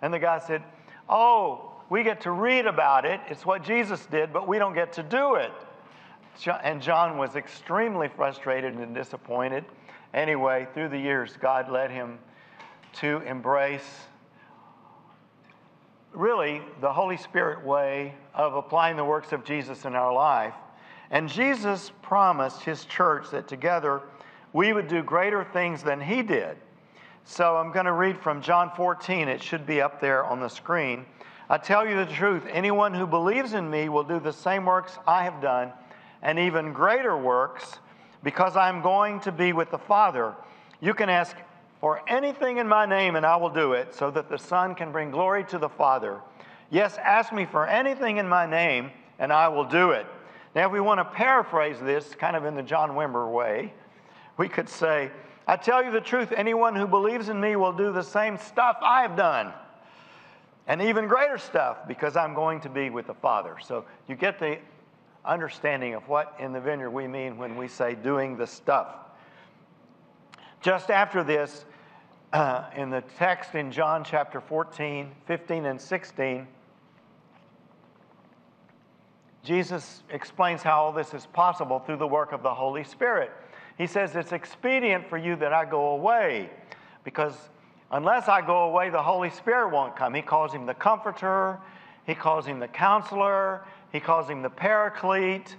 [0.01, 0.63] And the guy said,
[1.09, 3.19] Oh, we get to read about it.
[3.29, 5.51] It's what Jesus did, but we don't get to do it.
[6.63, 9.65] And John was extremely frustrated and disappointed.
[10.13, 12.17] Anyway, through the years, God led him
[12.93, 13.83] to embrace
[16.13, 20.53] really the Holy Spirit way of applying the works of Jesus in our life.
[21.09, 24.01] And Jesus promised his church that together
[24.53, 26.57] we would do greater things than he did.
[27.23, 29.27] So I'm going to read from John 14.
[29.27, 31.05] It should be up there on the screen.
[31.49, 34.97] I tell you the truth anyone who believes in me will do the same works
[35.05, 35.71] I have done,
[36.21, 37.79] and even greater works,
[38.23, 40.33] because I'm going to be with the Father.
[40.79, 41.35] You can ask
[41.79, 44.91] for anything in my name, and I will do it, so that the Son can
[44.91, 46.21] bring glory to the Father.
[46.69, 50.05] Yes, ask me for anything in my name, and I will do it.
[50.55, 53.73] Now, if we want to paraphrase this kind of in the John Wimber way,
[54.41, 55.11] we could say,
[55.45, 58.75] I tell you the truth, anyone who believes in me will do the same stuff
[58.81, 59.53] I've done,
[60.65, 63.57] and even greater stuff, because I'm going to be with the Father.
[63.63, 64.57] So you get the
[65.23, 68.95] understanding of what in the vineyard we mean when we say doing the stuff.
[70.61, 71.65] Just after this,
[72.33, 76.47] uh, in the text in John chapter 14, 15, and 16,
[79.43, 83.29] Jesus explains how all this is possible through the work of the Holy Spirit.
[83.81, 86.51] He says, It's expedient for you that I go away
[87.03, 87.33] because
[87.91, 90.13] Unless I go away, the Holy Spirit won't come.
[90.13, 91.59] He calls him the Comforter,
[92.05, 95.57] he calls him the Counselor, he calls him the Paraclete.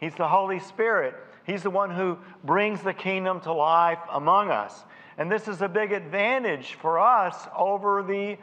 [0.00, 1.14] He's the Holy Spirit.
[1.44, 4.84] He's the one who brings the kingdom to life among us.
[5.18, 8.38] And this is a big advantage for us over the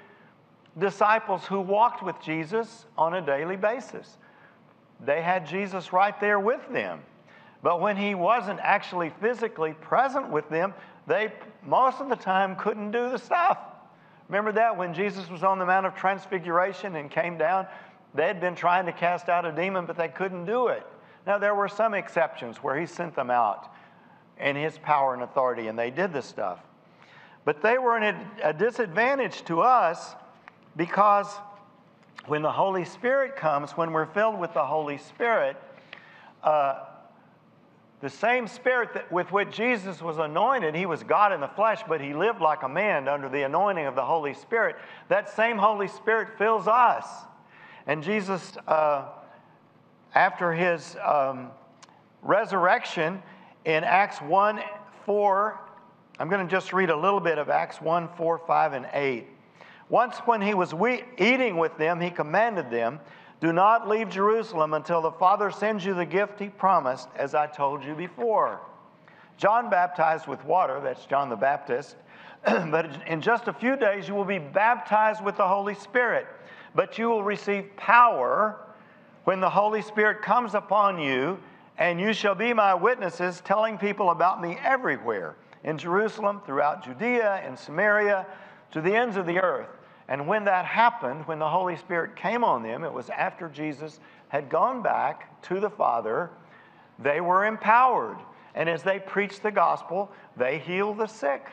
[0.77, 4.17] disciples who walked with Jesus on a daily basis.
[4.99, 7.01] They had Jesus right there with them.
[7.65, 10.75] But when he wasn't actually physically present with them,
[11.07, 11.33] they
[11.65, 13.57] most of the time couldn't do the stuff.
[14.29, 17.65] Remember that when Jesus was on the Mount of Transfiguration and came down?
[18.13, 20.85] They had been trying to cast out a demon, but they couldn't do it.
[21.25, 23.73] Now, there were some exceptions where he sent them out
[24.39, 26.59] in his power and authority, and they did this stuff.
[27.45, 30.13] But they were in a, disadvantage to us
[30.75, 31.33] because
[32.27, 35.57] when the Holy Spirit comes, when we're filled with the Holy Spirit,
[36.43, 36.83] uh,
[38.01, 41.81] the same Spirit that, with which Jesus was anointed, he was God in the flesh,
[41.87, 44.75] but he lived like a man under the anointing of the Holy Spirit.
[45.07, 47.05] That same Holy Spirit fills us.
[47.87, 49.05] And Jesus, uh,
[50.13, 51.51] after his um,
[52.21, 53.21] resurrection
[53.63, 54.59] in Acts 1
[55.05, 55.59] 4,
[56.19, 59.27] I'm going to just read a little bit of Acts 1 4, 5, and 8.
[59.87, 62.99] Once, when he was we- eating with them, he commanded them,
[63.45, 67.45] Do not leave Jerusalem until the Father sends you the gift he promised, as I
[67.45, 68.59] told you before.
[69.37, 71.95] John baptized with water, that's John the Baptist,
[72.43, 76.25] but in just a few days you will be baptized with the Holy Spirit.
[76.73, 78.57] But you will receive power
[79.25, 81.37] when the Holy Spirit comes upon you,
[81.77, 87.43] and you shall be my witnesses, telling people about me everywhere in Jerusalem, throughout Judea,
[87.45, 88.25] and Samaria,
[88.71, 89.69] to the ends of the earth.
[90.07, 93.99] And when that happened, when the Holy Spirit came on them, it was after Jesus
[94.27, 96.29] had gone back to the Father,
[96.99, 98.17] they were empowered.
[98.53, 101.49] And as they preached the gospel, they healed the sick,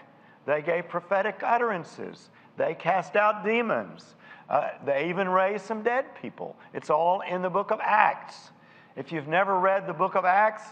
[0.46, 4.14] they gave prophetic utterances, they cast out demons,
[4.48, 6.56] uh, they even raised some dead people.
[6.74, 8.50] It's all in the book of Acts.
[8.96, 10.64] If you've never read the book of Acts,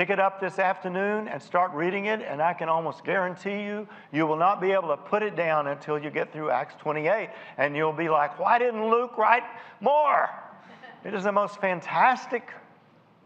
[0.00, 3.86] pick it up this afternoon and start reading it, and I can almost guarantee you,
[4.10, 7.28] you will not be able to put it down until you get through Acts 28.
[7.58, 9.42] And you'll be like, why didn't Luke write
[9.78, 10.30] more?
[11.04, 12.50] It is the most fantastic,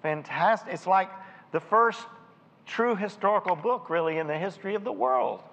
[0.03, 0.75] fantastic.
[0.75, 1.11] It's like
[1.53, 2.01] the first
[2.66, 5.45] true historical book, really, in the history of the world.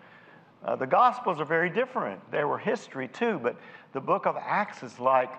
[0.65, 2.19] Uh, the Gospels are very different.
[2.31, 3.57] They were history too, but
[3.93, 5.33] the book of Acts is like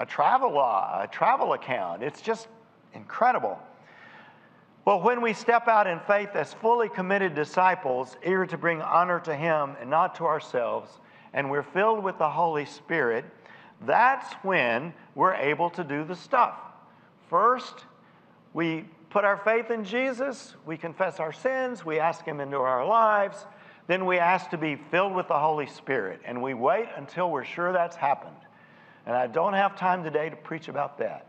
[0.00, 2.02] a travel, uh, a travel account.
[2.02, 2.48] It's just
[2.92, 3.56] incredible.
[4.84, 9.18] Well, when we step out in faith as fully committed disciples, eager to bring honor
[9.20, 10.90] to Him and not to ourselves,
[11.32, 13.24] and we're filled with the Holy Spirit,
[13.86, 16.58] that's when we're able to do the stuff.
[17.30, 17.86] First,
[18.52, 22.84] we put our faith in Jesus, we confess our sins, we ask Him into our
[22.84, 23.46] lives,
[23.86, 27.44] then we ask to be filled with the Holy Spirit, and we wait until we're
[27.44, 28.36] sure that's happened.
[29.06, 31.26] And I don't have time today to preach about that.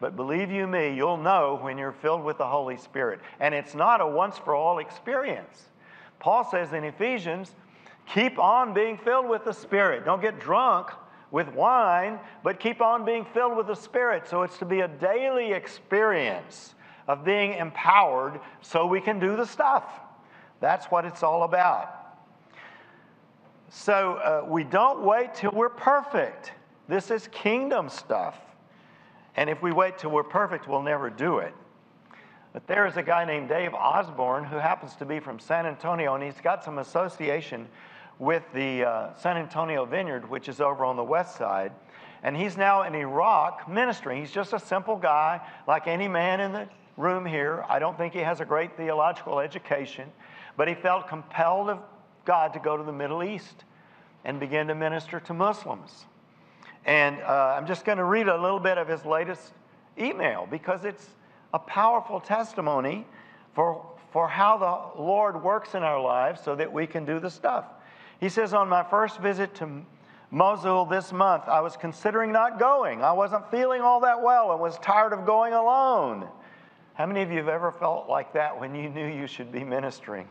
[0.00, 3.20] But believe you me, you'll know when you're filled with the Holy Spirit.
[3.38, 5.68] And it's not a once for all experience.
[6.18, 7.54] Paul says in Ephesians,
[8.06, 10.04] keep on being filled with the Spirit.
[10.04, 10.90] Don't get drunk
[11.30, 14.26] with wine, but keep on being filled with the Spirit.
[14.26, 16.74] So it's to be a daily experience
[17.06, 19.84] of being empowered so we can do the stuff.
[20.60, 21.96] That's what it's all about.
[23.68, 26.52] So uh, we don't wait till we're perfect.
[26.88, 28.36] This is kingdom stuff.
[29.36, 31.54] And if we wait till we're perfect, we'll never do it.
[32.52, 36.14] But there is a guy named Dave Osborne who happens to be from San Antonio,
[36.14, 37.68] and he's got some association
[38.18, 41.72] with the uh, San Antonio Vineyard, which is over on the west side.
[42.22, 44.20] And he's now in Iraq ministering.
[44.20, 47.64] He's just a simple guy, like any man in the room here.
[47.68, 50.10] I don't think he has a great theological education,
[50.56, 51.78] but he felt compelled of
[52.24, 53.64] God to go to the Middle East
[54.24, 56.04] and begin to minister to Muslims.
[56.86, 59.52] And uh, I'm just going to read a little bit of his latest
[59.98, 61.10] email because it's
[61.52, 63.06] a powerful testimony
[63.54, 67.30] for, for how the Lord works in our lives so that we can do the
[67.30, 67.66] stuff.
[68.20, 69.82] He says, On my first visit to
[70.30, 73.02] Mosul this month, I was considering not going.
[73.02, 76.28] I wasn't feeling all that well and was tired of going alone.
[76.94, 79.64] How many of you have ever felt like that when you knew you should be
[79.64, 80.28] ministering?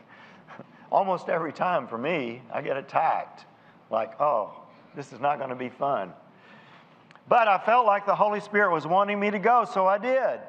[0.92, 3.44] Almost every time for me, I get attacked.
[3.90, 4.52] Like, oh,
[4.94, 6.12] this is not going to be fun.
[7.30, 10.40] But I felt like the Holy Spirit was wanting me to go, so I did.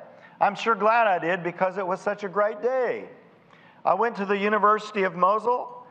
[0.42, 3.06] I'm sure glad I did because it was such a great day.
[3.86, 5.86] I went to the University of Mosul,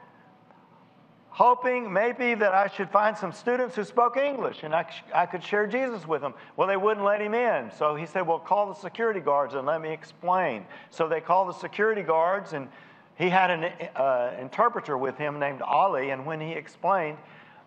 [1.28, 4.84] hoping maybe that I should find some students who spoke English and I,
[5.14, 6.34] I could share Jesus with them.
[6.56, 7.70] Well, they wouldn't let him in.
[7.78, 10.66] So he said, Well, call the security guards and let me explain.
[10.90, 12.66] So they called the security guards and
[13.14, 13.64] he had an
[13.94, 17.18] uh, interpreter with him named Ali, and when he explained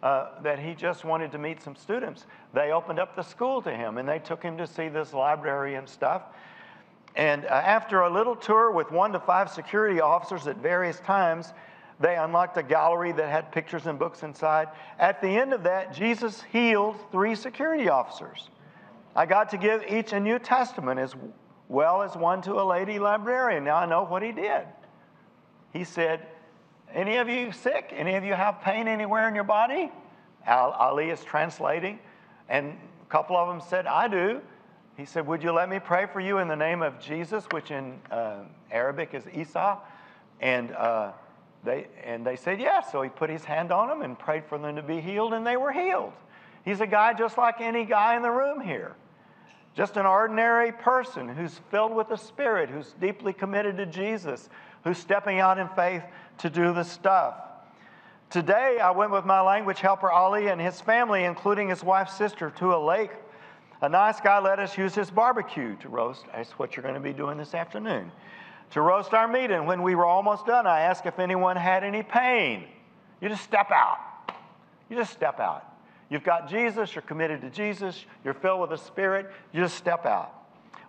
[0.03, 3.71] uh, that he just wanted to meet some students, they opened up the school to
[3.71, 6.23] him and they took him to see this library and stuff.
[7.15, 11.53] And uh, after a little tour with one to five security officers at various times,
[12.01, 14.67] they unlocked a gallery that had pictures and books inside.
[14.99, 18.49] At the end of that, Jesus healed three security officers.
[19.15, 21.15] I got to give each a New Testament as
[21.69, 23.63] well as one to a lady librarian.
[23.63, 24.63] Now I know what he did.
[25.71, 26.27] He said,
[26.93, 27.91] Any of you sick?
[27.95, 29.91] Any of you have pain anywhere in your body?
[30.47, 31.99] Ali is translating,
[32.49, 34.41] and a couple of them said, I do.
[34.95, 37.71] He said, Would you let me pray for you in the name of Jesus, which
[37.71, 39.79] in uh, Arabic is Isa?
[40.39, 41.13] And, uh,
[41.63, 42.91] they, and they said, Yes.
[42.91, 45.47] So he put his hand on them and prayed for them to be healed, and
[45.47, 46.13] they were healed.
[46.63, 48.95] He's a guy just like any guy in the room here.
[49.75, 54.49] Just an ordinary person who's filled with the Spirit, who's deeply committed to Jesus,
[54.83, 56.03] who's stepping out in faith
[56.39, 57.35] to do the stuff.
[58.29, 62.49] Today, I went with my language helper, Ali, and his family, including his wife's sister,
[62.57, 63.11] to a lake
[63.83, 66.23] a nice guy let us use his barbecue to roast.
[66.33, 68.13] That's what you're going to be doing this afternoon.
[68.71, 69.51] To roast our meat.
[69.51, 72.63] And when we were almost done, I asked if anyone had any pain.
[73.19, 73.97] You just step out.
[74.89, 75.65] You just step out.
[76.09, 80.05] You've got Jesus, you're committed to Jesus, you're filled with the Spirit, you just step
[80.05, 80.33] out.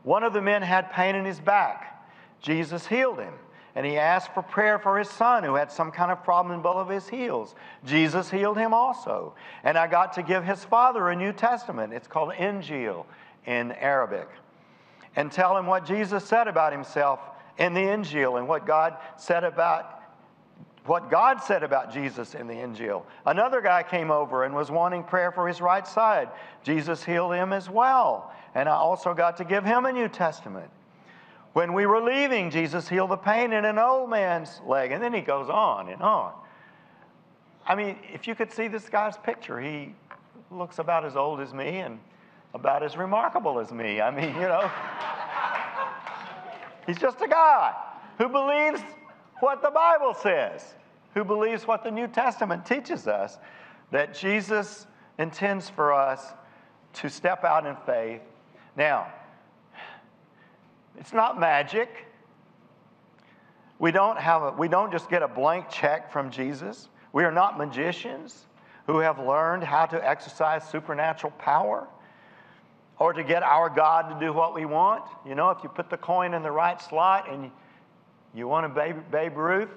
[0.05, 2.07] One of the men had pain in his back.
[2.41, 3.35] Jesus healed him
[3.75, 6.63] and he asked for prayer for his son who had some kind of problem in
[6.63, 7.57] both of his heels.
[7.85, 9.35] Jesus healed him also.
[9.65, 11.93] And I got to give his father a New Testament.
[11.93, 13.05] It's called Injil
[13.47, 14.29] in Arabic.
[15.17, 17.19] And tell him what Jesus said about himself
[17.59, 19.91] in the Injil and what God said about
[20.87, 23.05] what God said about Jesus in the Injil.
[23.25, 26.29] Another guy came over and was wanting prayer for his right side.
[26.63, 28.31] Jesus healed him as well.
[28.55, 30.69] And I also got to give him a New Testament.
[31.55, 34.91] When we were leaving, Jesus healed the pain in an old man's leg.
[34.91, 36.33] And then he goes on and on.
[37.65, 39.95] I mean, if you could see this guy's picture, he
[40.51, 42.01] looks about as old as me and
[42.55, 44.01] about as remarkable as me.
[44.01, 44.69] I mean, you know,
[46.89, 47.73] he's just a guy
[48.19, 48.83] who believes
[49.39, 50.75] what the Bible says,
[51.15, 53.39] who believes what the New Testament teaches us
[53.93, 54.89] that Jesus
[55.19, 56.33] intends for us
[56.95, 58.23] to step out in faith.
[58.77, 59.07] Now,
[60.99, 62.07] it's not magic.
[63.79, 66.89] We don't, have a, we don't just get a blank check from Jesus.
[67.13, 68.47] We are not magicians
[68.87, 71.89] who have learned how to exercise supernatural power
[72.99, 75.05] or to get our God to do what we want.
[75.27, 77.51] You know, if you put the coin in the right slot and
[78.35, 79.71] you, want a Babe, Babe Ruth,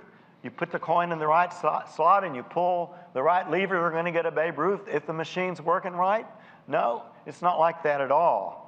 [0.43, 3.91] you put the coin in the right slot and you pull the right lever, you're
[3.91, 6.27] going to get a Babe Ruth if the machine's working right.
[6.67, 8.66] No, it's not like that at all.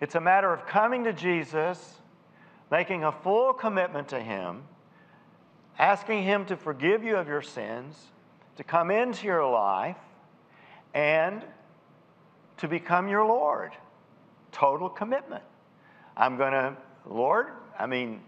[0.00, 1.96] It's a matter of coming to Jesus,
[2.70, 4.62] making a full commitment to Him,
[5.78, 7.96] asking Him to forgive you of your sins,
[8.56, 9.96] to come into your life,
[10.94, 11.44] and
[12.58, 13.72] to become your Lord.
[14.52, 15.44] Total commitment.
[16.16, 16.76] I'm going to,
[17.06, 18.20] Lord, I mean,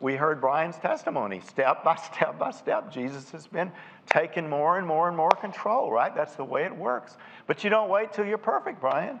[0.00, 1.40] we heard Brian's testimony.
[1.40, 3.72] Step by step by step, Jesus has been
[4.06, 6.14] taking more and more and more control, right?
[6.14, 7.16] That's the way it works.
[7.46, 9.20] But you don't wait till you're perfect, Brian.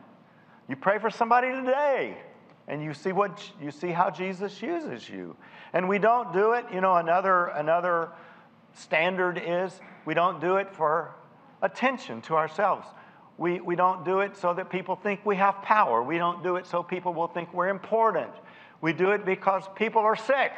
[0.68, 2.16] You pray for somebody today
[2.66, 5.34] and you see what you see how Jesus uses you.
[5.72, 8.10] And we don't do it, you know, another another
[8.74, 11.14] standard is we don't do it for
[11.62, 12.86] attention to ourselves.
[13.38, 16.02] We, we don't do it so that people think we have power.
[16.02, 18.32] We don't do it so people will think we're important.
[18.80, 20.52] We do it because people are sick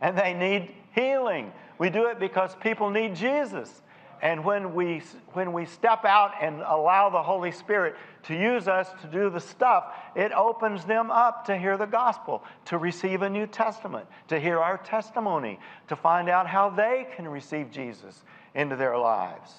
[0.00, 1.52] and they need healing.
[1.78, 3.82] We do it because people need Jesus
[4.22, 5.02] and when we,
[5.32, 9.40] when we step out and allow the Holy Spirit to use us to do the
[9.40, 14.40] stuff, it opens them up to hear the gospel, to receive a New Testament, to
[14.40, 15.58] hear our testimony,
[15.88, 18.22] to find out how they can receive Jesus
[18.54, 19.52] into their lives.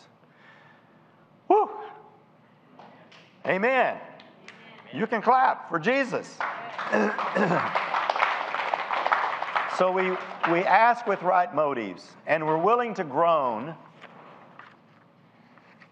[1.47, 1.70] Whew.
[3.45, 3.97] Amen.
[4.93, 6.38] You can clap for Jesus.
[9.78, 10.10] so we,
[10.51, 13.76] we ask with right motives, and we're willing to groan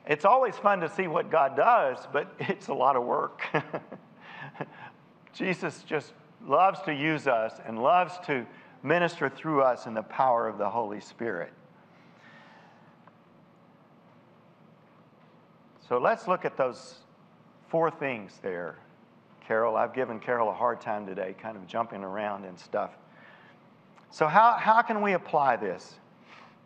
[0.06, 3.42] it's always fun to see what God does, but it's a lot of work.
[5.34, 6.14] Jesus just
[6.46, 8.46] loves to use us and loves to
[8.84, 11.54] minister through us in the power of the Holy Spirit.
[15.88, 17.00] So let's look at those
[17.70, 18.78] four things there.
[19.46, 22.92] Carol, I've given Carol a hard time today, kind of jumping around and stuff.
[24.10, 25.96] So, how, how can we apply this?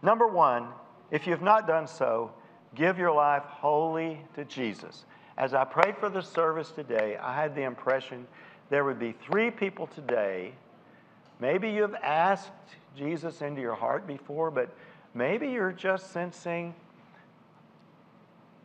[0.01, 0.67] Number one,
[1.09, 2.31] if you've not done so,
[2.77, 5.03] Give your life wholly to Jesus.
[5.37, 8.25] As I prayed for the service today, I had the impression
[8.69, 10.53] there would be three people today
[11.39, 12.51] Maybe you've asked
[12.95, 14.75] Jesus into your heart before, but
[15.13, 16.73] maybe you're just sensing,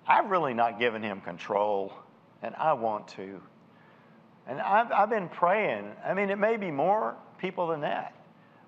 [0.06, 1.92] I've really not given him control,
[2.42, 3.40] and I want to.
[4.46, 5.92] And I've, I've been praying.
[6.04, 8.14] I mean, it may be more people than that,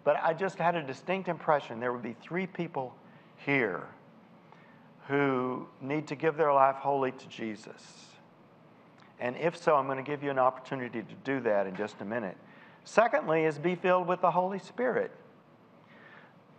[0.05, 2.95] but I just had a distinct impression there would be three people
[3.39, 3.87] here
[5.09, 8.07] who need to give their life wholly to Jesus.
[9.21, 12.01] And if so, I'm going to give you an opportunity to do that in just
[12.01, 12.37] a minute.
[12.85, 15.11] Secondly, is be filled with the Holy Spirit.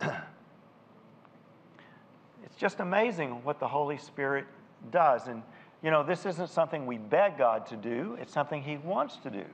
[0.00, 0.16] it's
[2.58, 4.46] just amazing what the Holy Spirit
[4.90, 5.28] does.
[5.28, 5.42] And,
[5.82, 9.30] you know, this isn't something we beg God to do, it's something He wants to
[9.30, 9.44] do.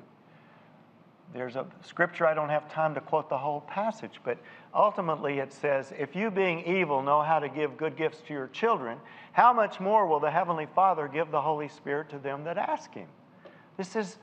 [1.34, 4.36] There's a scripture, I don't have time to quote the whole passage, but
[4.74, 8.48] ultimately it says, If you being evil know how to give good gifts to your
[8.48, 8.98] children,
[9.32, 12.92] how much more will the Heavenly Father give the Holy Spirit to them that ask
[12.92, 13.08] Him?
[13.78, 14.18] This is,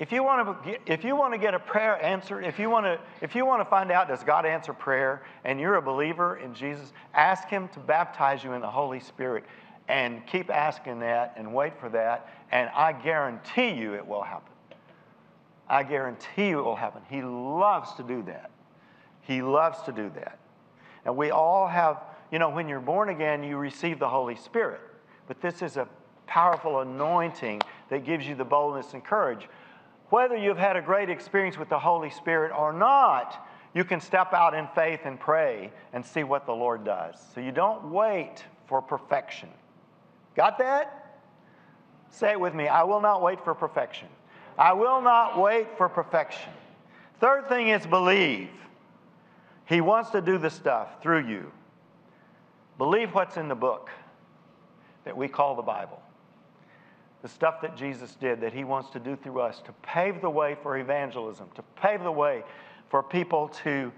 [0.00, 2.86] if you want to, if you want to get a prayer answered, if you want
[2.86, 6.38] to, if you want to find out does God answer prayer, and you're a believer
[6.38, 9.44] in Jesus, ask Him to baptize you in the Holy Spirit,
[9.86, 14.49] and keep asking that and wait for that, and I guarantee you it will happen.
[15.70, 17.02] I guarantee you it will happen.
[17.08, 18.50] He loves to do that.
[19.22, 20.38] He loves to do that.
[21.04, 22.02] And we all have,
[22.32, 24.80] you know, when you're born again, you receive the Holy Spirit.
[25.28, 25.86] But this is a
[26.26, 29.48] powerful anointing that gives you the boldness and courage.
[30.08, 34.32] Whether you've had a great experience with the Holy Spirit or not, you can step
[34.32, 37.14] out in faith and pray and see what the Lord does.
[37.32, 39.48] So you don't wait for perfection.
[40.34, 41.20] Got that?
[42.10, 44.08] Say it with me I will not wait for perfection.
[44.60, 46.52] I will not wait for perfection.
[47.18, 48.50] Third thing is believe.
[49.64, 51.50] He wants to do the stuff through you.
[52.76, 53.88] Believe what's in the book
[55.04, 56.02] that we call the Bible.
[57.22, 60.28] The stuff that Jesus did that he wants to do through us to pave the
[60.28, 62.42] way for evangelism, to pave the way
[62.90, 63.90] for people to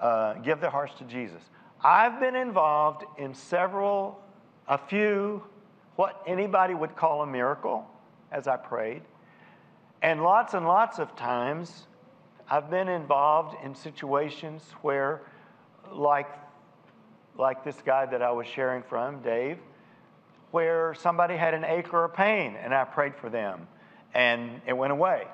[0.00, 1.42] uh, give their hearts to Jesus.
[1.84, 4.22] I've been involved in several,
[4.66, 5.42] a few,
[5.96, 7.86] what anybody would call a miracle
[8.32, 9.02] as I prayed.
[10.06, 11.84] And lots and lots of times,
[12.48, 15.20] I've been involved in situations where,
[15.90, 16.28] like,
[17.36, 19.58] like this guy that I was sharing from, Dave,
[20.52, 23.66] where somebody had an ache or a pain, and I prayed for them,
[24.14, 25.26] and it went away.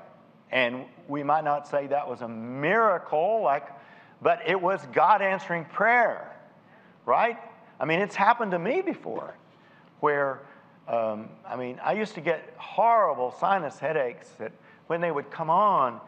[0.50, 3.68] And we might not say that was a miracle, like,
[4.22, 6.34] but it was God answering prayer,
[7.04, 7.36] right?
[7.78, 9.34] I mean, it's happened to me before,
[10.00, 10.40] where
[10.88, 14.52] um, I mean, I used to get horrible sinus headaches that
[14.92, 15.98] when they would come on,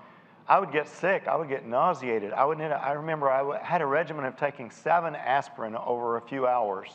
[0.46, 1.26] I would get sick.
[1.26, 2.34] I would get nauseated.
[2.34, 6.46] I, would, I remember I had a regimen of taking seven aspirin over a few
[6.46, 6.90] hours,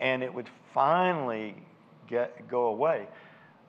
[0.00, 1.54] and it would finally
[2.08, 3.06] get, go away.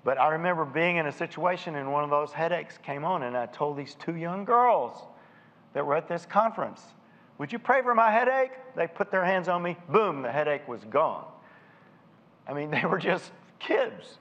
[0.06, 3.36] But I remember being in a situation and one of those headaches came on, and
[3.36, 4.98] I told these two young girls
[5.74, 6.82] that were at this conference,
[7.38, 8.52] Would you pray for my headache?
[8.78, 9.76] They put their hands on me.
[9.90, 11.26] Boom, the headache was gone.
[12.48, 13.30] I mean, they were just
[13.60, 14.20] kids.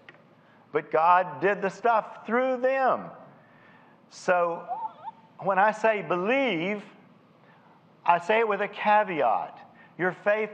[0.72, 3.04] But God did the stuff through them.
[4.10, 4.62] So
[5.38, 6.82] when I say believe,
[8.04, 9.58] I say it with a caveat.
[9.98, 10.50] Your faith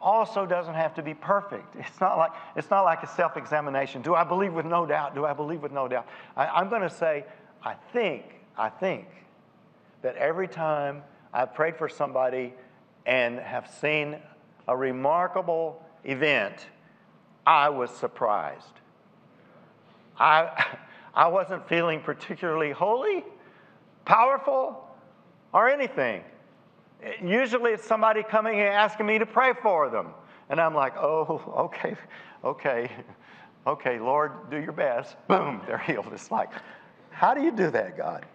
[0.00, 1.74] also doesn't have to be perfect.
[1.78, 4.02] It's not like, it's not like a self examination.
[4.02, 5.14] Do I believe with no doubt?
[5.14, 6.06] Do I believe with no doubt?
[6.36, 7.24] I, I'm going to say,
[7.62, 8.24] I think,
[8.56, 9.06] I think
[10.02, 12.52] that every time I've prayed for somebody
[13.06, 14.16] and have seen
[14.68, 16.66] a remarkable event,
[17.46, 18.80] I was surprised.
[20.18, 20.66] I,
[21.14, 23.24] I wasn't feeling particularly holy,
[24.04, 24.84] powerful,
[25.52, 26.22] or anything.
[27.22, 30.08] Usually it's somebody coming and asking me to pray for them.
[30.48, 31.96] And I'm like, oh, okay,
[32.42, 32.90] okay,
[33.66, 35.16] okay, Lord, do your best.
[35.28, 36.08] Boom, they're healed.
[36.12, 36.50] It's like,
[37.10, 38.26] how do you do that, God?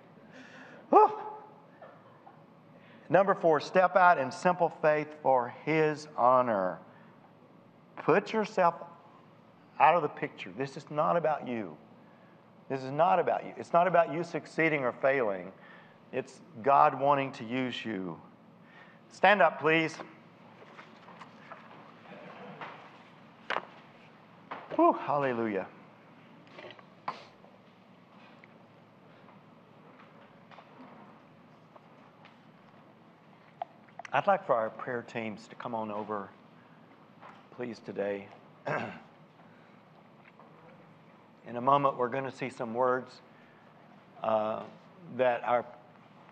[0.89, 1.11] Whew.
[3.09, 6.79] Number four, step out in simple faith for His honor.
[7.97, 8.75] Put yourself
[9.79, 10.51] out of the picture.
[10.57, 11.75] This is not about you.
[12.69, 13.53] This is not about you.
[13.57, 15.51] It's not about you succeeding or failing.
[16.13, 18.19] It's God wanting to use you.
[19.11, 19.97] Stand up, please.
[24.75, 25.65] Whew, hallelujah.
[34.11, 36.29] I'd like for our prayer teams to come on over,
[37.51, 38.27] please, today.
[41.49, 43.21] In a moment, we're going to see some words
[44.21, 44.61] uh,
[45.17, 45.65] that our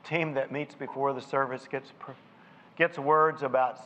[0.03, 1.91] team that meets before the service gets,
[2.77, 3.79] gets words about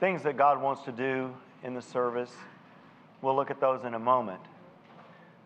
[0.00, 2.32] things that God wants to do in the service.
[3.20, 4.40] We'll look at those in a moment.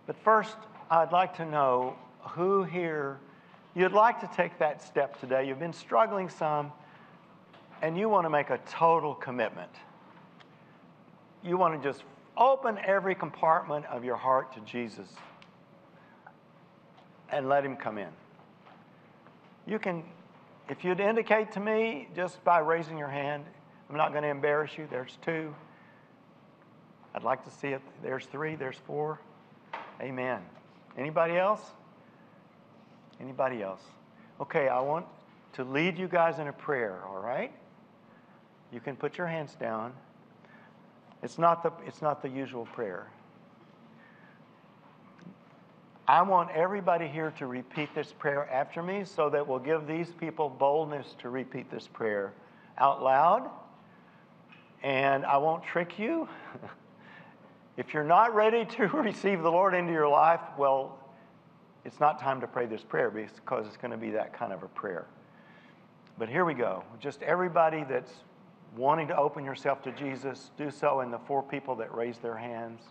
[0.06, 0.56] But first,
[0.90, 3.18] I'd like to know who here
[3.74, 6.72] you'd like to take that step today, you've been struggling some,
[7.82, 9.70] and you want to make a total commitment.
[11.44, 12.04] You want to just
[12.36, 15.08] open every compartment of your heart to Jesus
[17.30, 18.10] and let Him come in.
[19.66, 20.04] You can,
[20.68, 23.44] if you'd indicate to me just by raising your hand,
[23.90, 24.86] I'm not going to embarrass you.
[24.90, 25.54] There's two.
[27.14, 27.80] I'd like to see it.
[28.02, 29.20] There's three, there's four.
[30.00, 30.40] Amen.
[30.98, 31.62] Anybody else?
[33.20, 33.80] Anybody else?
[34.40, 35.06] Okay, I want
[35.54, 37.52] to lead you guys in a prayer, all right?
[38.72, 39.94] You can put your hands down.
[41.26, 43.08] It's not the, it's not the usual prayer.
[46.06, 50.12] I want everybody here to repeat this prayer after me so that we'll give these
[50.20, 52.32] people boldness to repeat this prayer
[52.78, 53.50] out loud.
[54.84, 56.28] And I won't trick you.
[57.76, 60.96] if you're not ready to receive the Lord into your life, well,
[61.84, 64.62] it's not time to pray this prayer because it's going to be that kind of
[64.62, 65.06] a prayer.
[66.18, 66.84] But here we go.
[67.00, 68.12] Just everybody that's
[68.76, 72.36] wanting to open yourself to Jesus, do so in the four people that raise their
[72.36, 72.82] hands.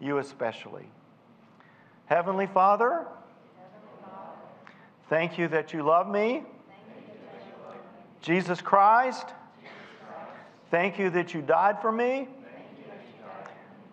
[0.00, 0.86] You especially.
[2.06, 3.06] Heavenly Father,
[5.08, 6.42] thank you that you love me.
[8.22, 9.26] Jesus Christ,
[10.70, 12.28] thank you that you died for me.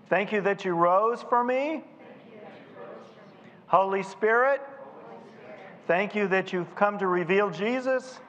[0.09, 1.83] Thank you that you rose for me.
[3.67, 4.61] Holy Spirit,
[5.87, 8.19] thank you that you've come to reveal Jesus.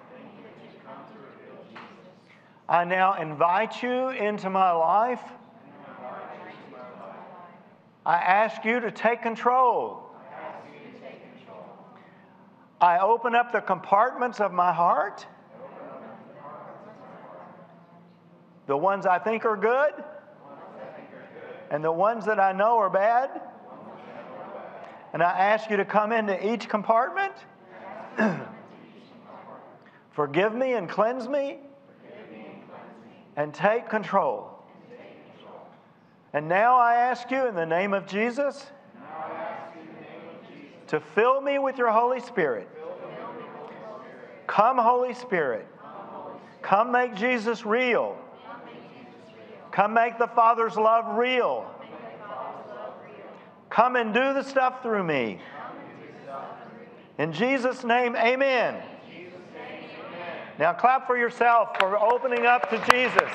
[2.72, 5.20] I now invite you into my life.
[8.06, 10.04] I ask you to take control.
[12.80, 15.26] I open up the compartments of my heart.
[18.66, 19.92] The ones I think are good,
[21.70, 23.38] and the ones that I know are bad.
[25.12, 27.34] And I ask you to come into each compartment,
[30.12, 31.58] forgive me and cleanse me,
[33.36, 34.50] and take control.
[36.32, 38.66] And now I ask you in the name of Jesus
[40.88, 42.68] to fill me with your Holy Spirit.
[44.46, 45.66] Come, Holy Spirit.
[46.62, 48.16] Come make Jesus real.
[49.70, 51.70] Come make the Father's love real.
[53.70, 55.40] Come and do the stuff through me.
[57.18, 58.82] In Jesus' name, amen.
[60.58, 63.30] Now clap for yourself for opening up to Jesus.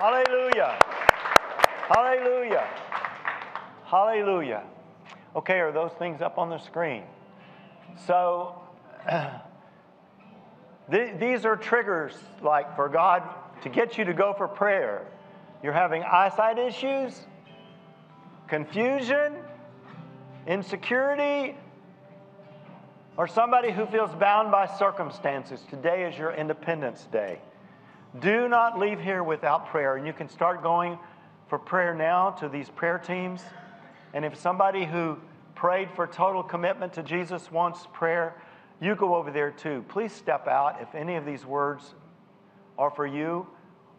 [0.00, 0.78] Hallelujah.
[1.88, 2.68] Hallelujah.
[3.84, 4.62] Hallelujah.
[5.34, 7.04] Okay, are those things up on the screen?
[8.06, 8.60] So,
[10.90, 13.22] th- these are triggers like for God
[13.62, 15.06] to get you to go for prayer.
[15.62, 17.22] You're having eyesight issues,
[18.48, 19.36] confusion,
[20.46, 21.56] insecurity,
[23.16, 25.62] or somebody who feels bound by circumstances.
[25.70, 27.40] Today is your Independence Day.
[28.20, 29.96] Do not leave here without prayer.
[29.96, 30.98] And you can start going
[31.48, 33.42] for prayer now to these prayer teams.
[34.12, 35.18] And if somebody who
[35.54, 38.34] prayed for total commitment to Jesus wants prayer,
[38.80, 39.84] you go over there too.
[39.88, 41.94] Please step out if any of these words
[42.78, 43.46] are for you,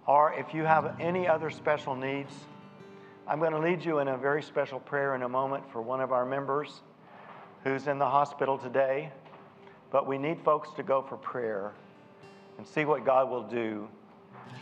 [0.05, 2.31] or if you have any other special needs.
[3.27, 5.99] I'm going to lead you in a very special prayer in a moment for one
[5.99, 6.81] of our members
[7.67, 9.11] who's in the hospital today.
[9.91, 11.73] But we need folks to go for prayer
[12.57, 13.87] and see what God will do.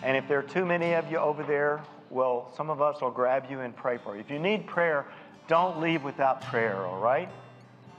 [0.04, 3.12] And if there are too many of you over there, well, some of us will
[3.12, 4.22] grab you and pray for you.
[4.22, 5.06] If you need prayer,
[5.48, 7.30] don't leave without prayer, all right?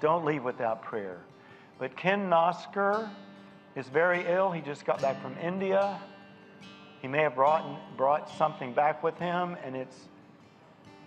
[0.00, 1.20] Don't leave without prayer.
[1.78, 3.08] But Ken Nosker
[3.74, 4.50] is very ill.
[4.50, 6.00] He just got back from India.
[7.02, 9.96] He may have brought, brought something back with him, and it's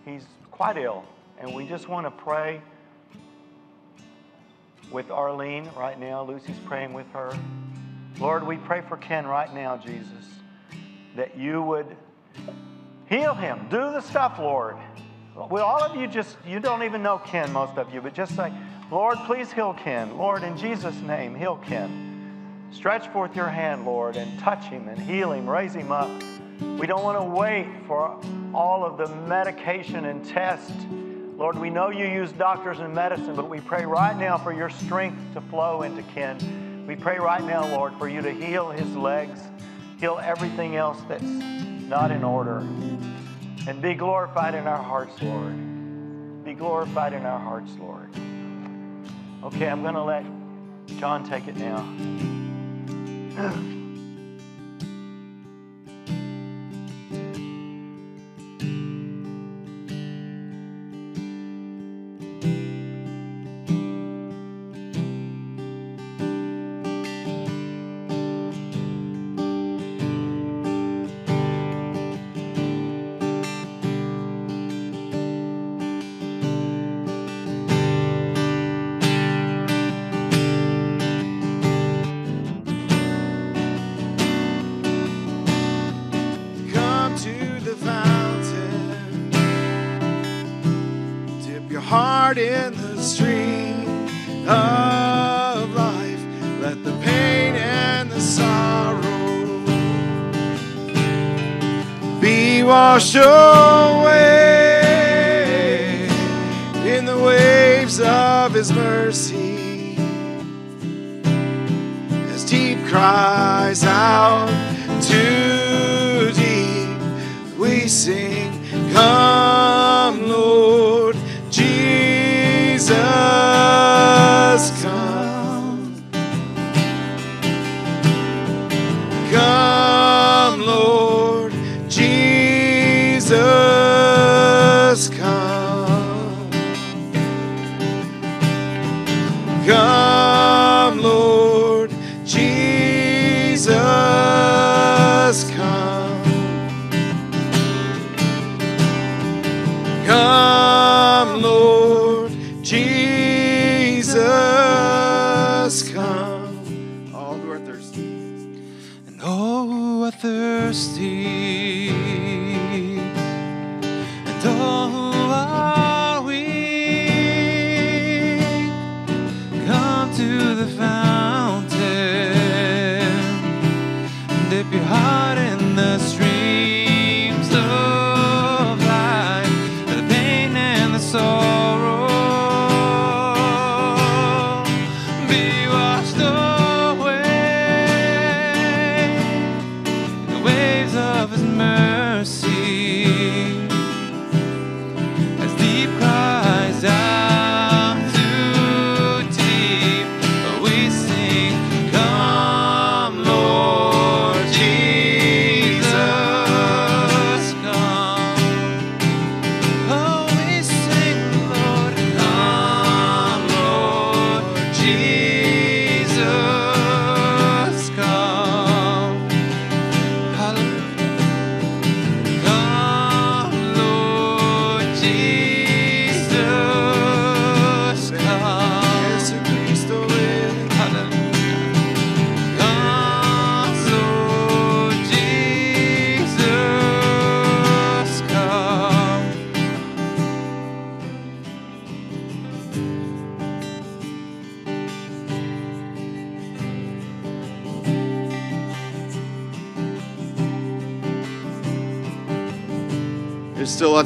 [0.04, 1.04] he's quite ill.
[1.38, 2.60] And we just want to pray
[4.90, 6.22] with Arlene right now.
[6.22, 7.36] Lucy's praying with her.
[8.18, 10.26] Lord, we pray for Ken right now, Jesus,
[11.16, 11.96] that you would
[13.10, 13.66] Heal him.
[13.68, 14.76] Do the stuff, Lord.
[15.34, 18.36] Well, all of you just, you don't even know Ken, most of you, but just
[18.36, 18.52] say,
[18.90, 20.16] Lord, please heal Ken.
[20.16, 22.68] Lord, in Jesus' name, heal Ken.
[22.72, 26.08] Stretch forth your hand, Lord, and touch him and heal him, raise him up.
[26.78, 28.16] We don't want to wait for
[28.54, 30.72] all of the medication and test.
[31.40, 34.68] Lord, we know you use doctors and medicine, but we pray right now for your
[34.68, 36.84] strength to flow into Ken.
[36.86, 39.40] We pray right now, Lord, for you to heal his legs,
[39.98, 42.58] heal everything else that's not in order.
[42.58, 46.44] And be glorified in our hearts, Lord.
[46.44, 48.10] Be glorified in our hearts, Lord.
[49.42, 50.26] Okay, I'm going to let
[50.98, 51.78] John take it now.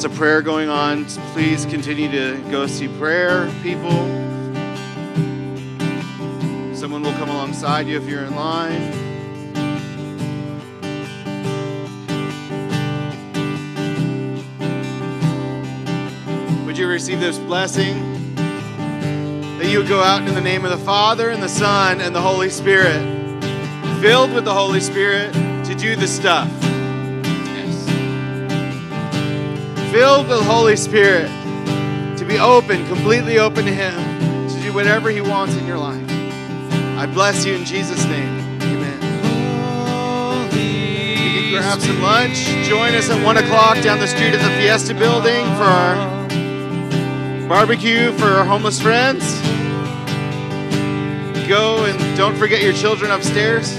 [0.05, 1.07] lots of prayer going on.
[1.33, 3.91] Please continue to go see prayer, people.
[6.75, 8.91] Someone will come alongside you if you're in line.
[16.67, 18.35] Would you receive this blessing?
[19.57, 22.15] That you would go out in the name of the Father and the Son and
[22.15, 23.01] the Holy Spirit,
[24.03, 25.33] filled with the Holy Spirit
[25.65, 26.64] to do the stuff.
[29.95, 31.29] Filled with the Holy Spirit,
[32.19, 33.95] to be open, completely open to Him,
[34.49, 36.05] to do whatever He wants in your life.
[36.99, 38.61] I bless you in Jesus' name.
[38.61, 39.01] Amen.
[40.53, 42.39] You can grab some lunch.
[42.67, 46.29] Join us at 1 o'clock down the street at the Fiesta building for our
[47.49, 49.23] barbecue for our homeless friends.
[51.47, 53.77] Go and don't forget your children upstairs.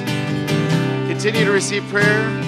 [1.10, 2.45] Continue to receive prayer.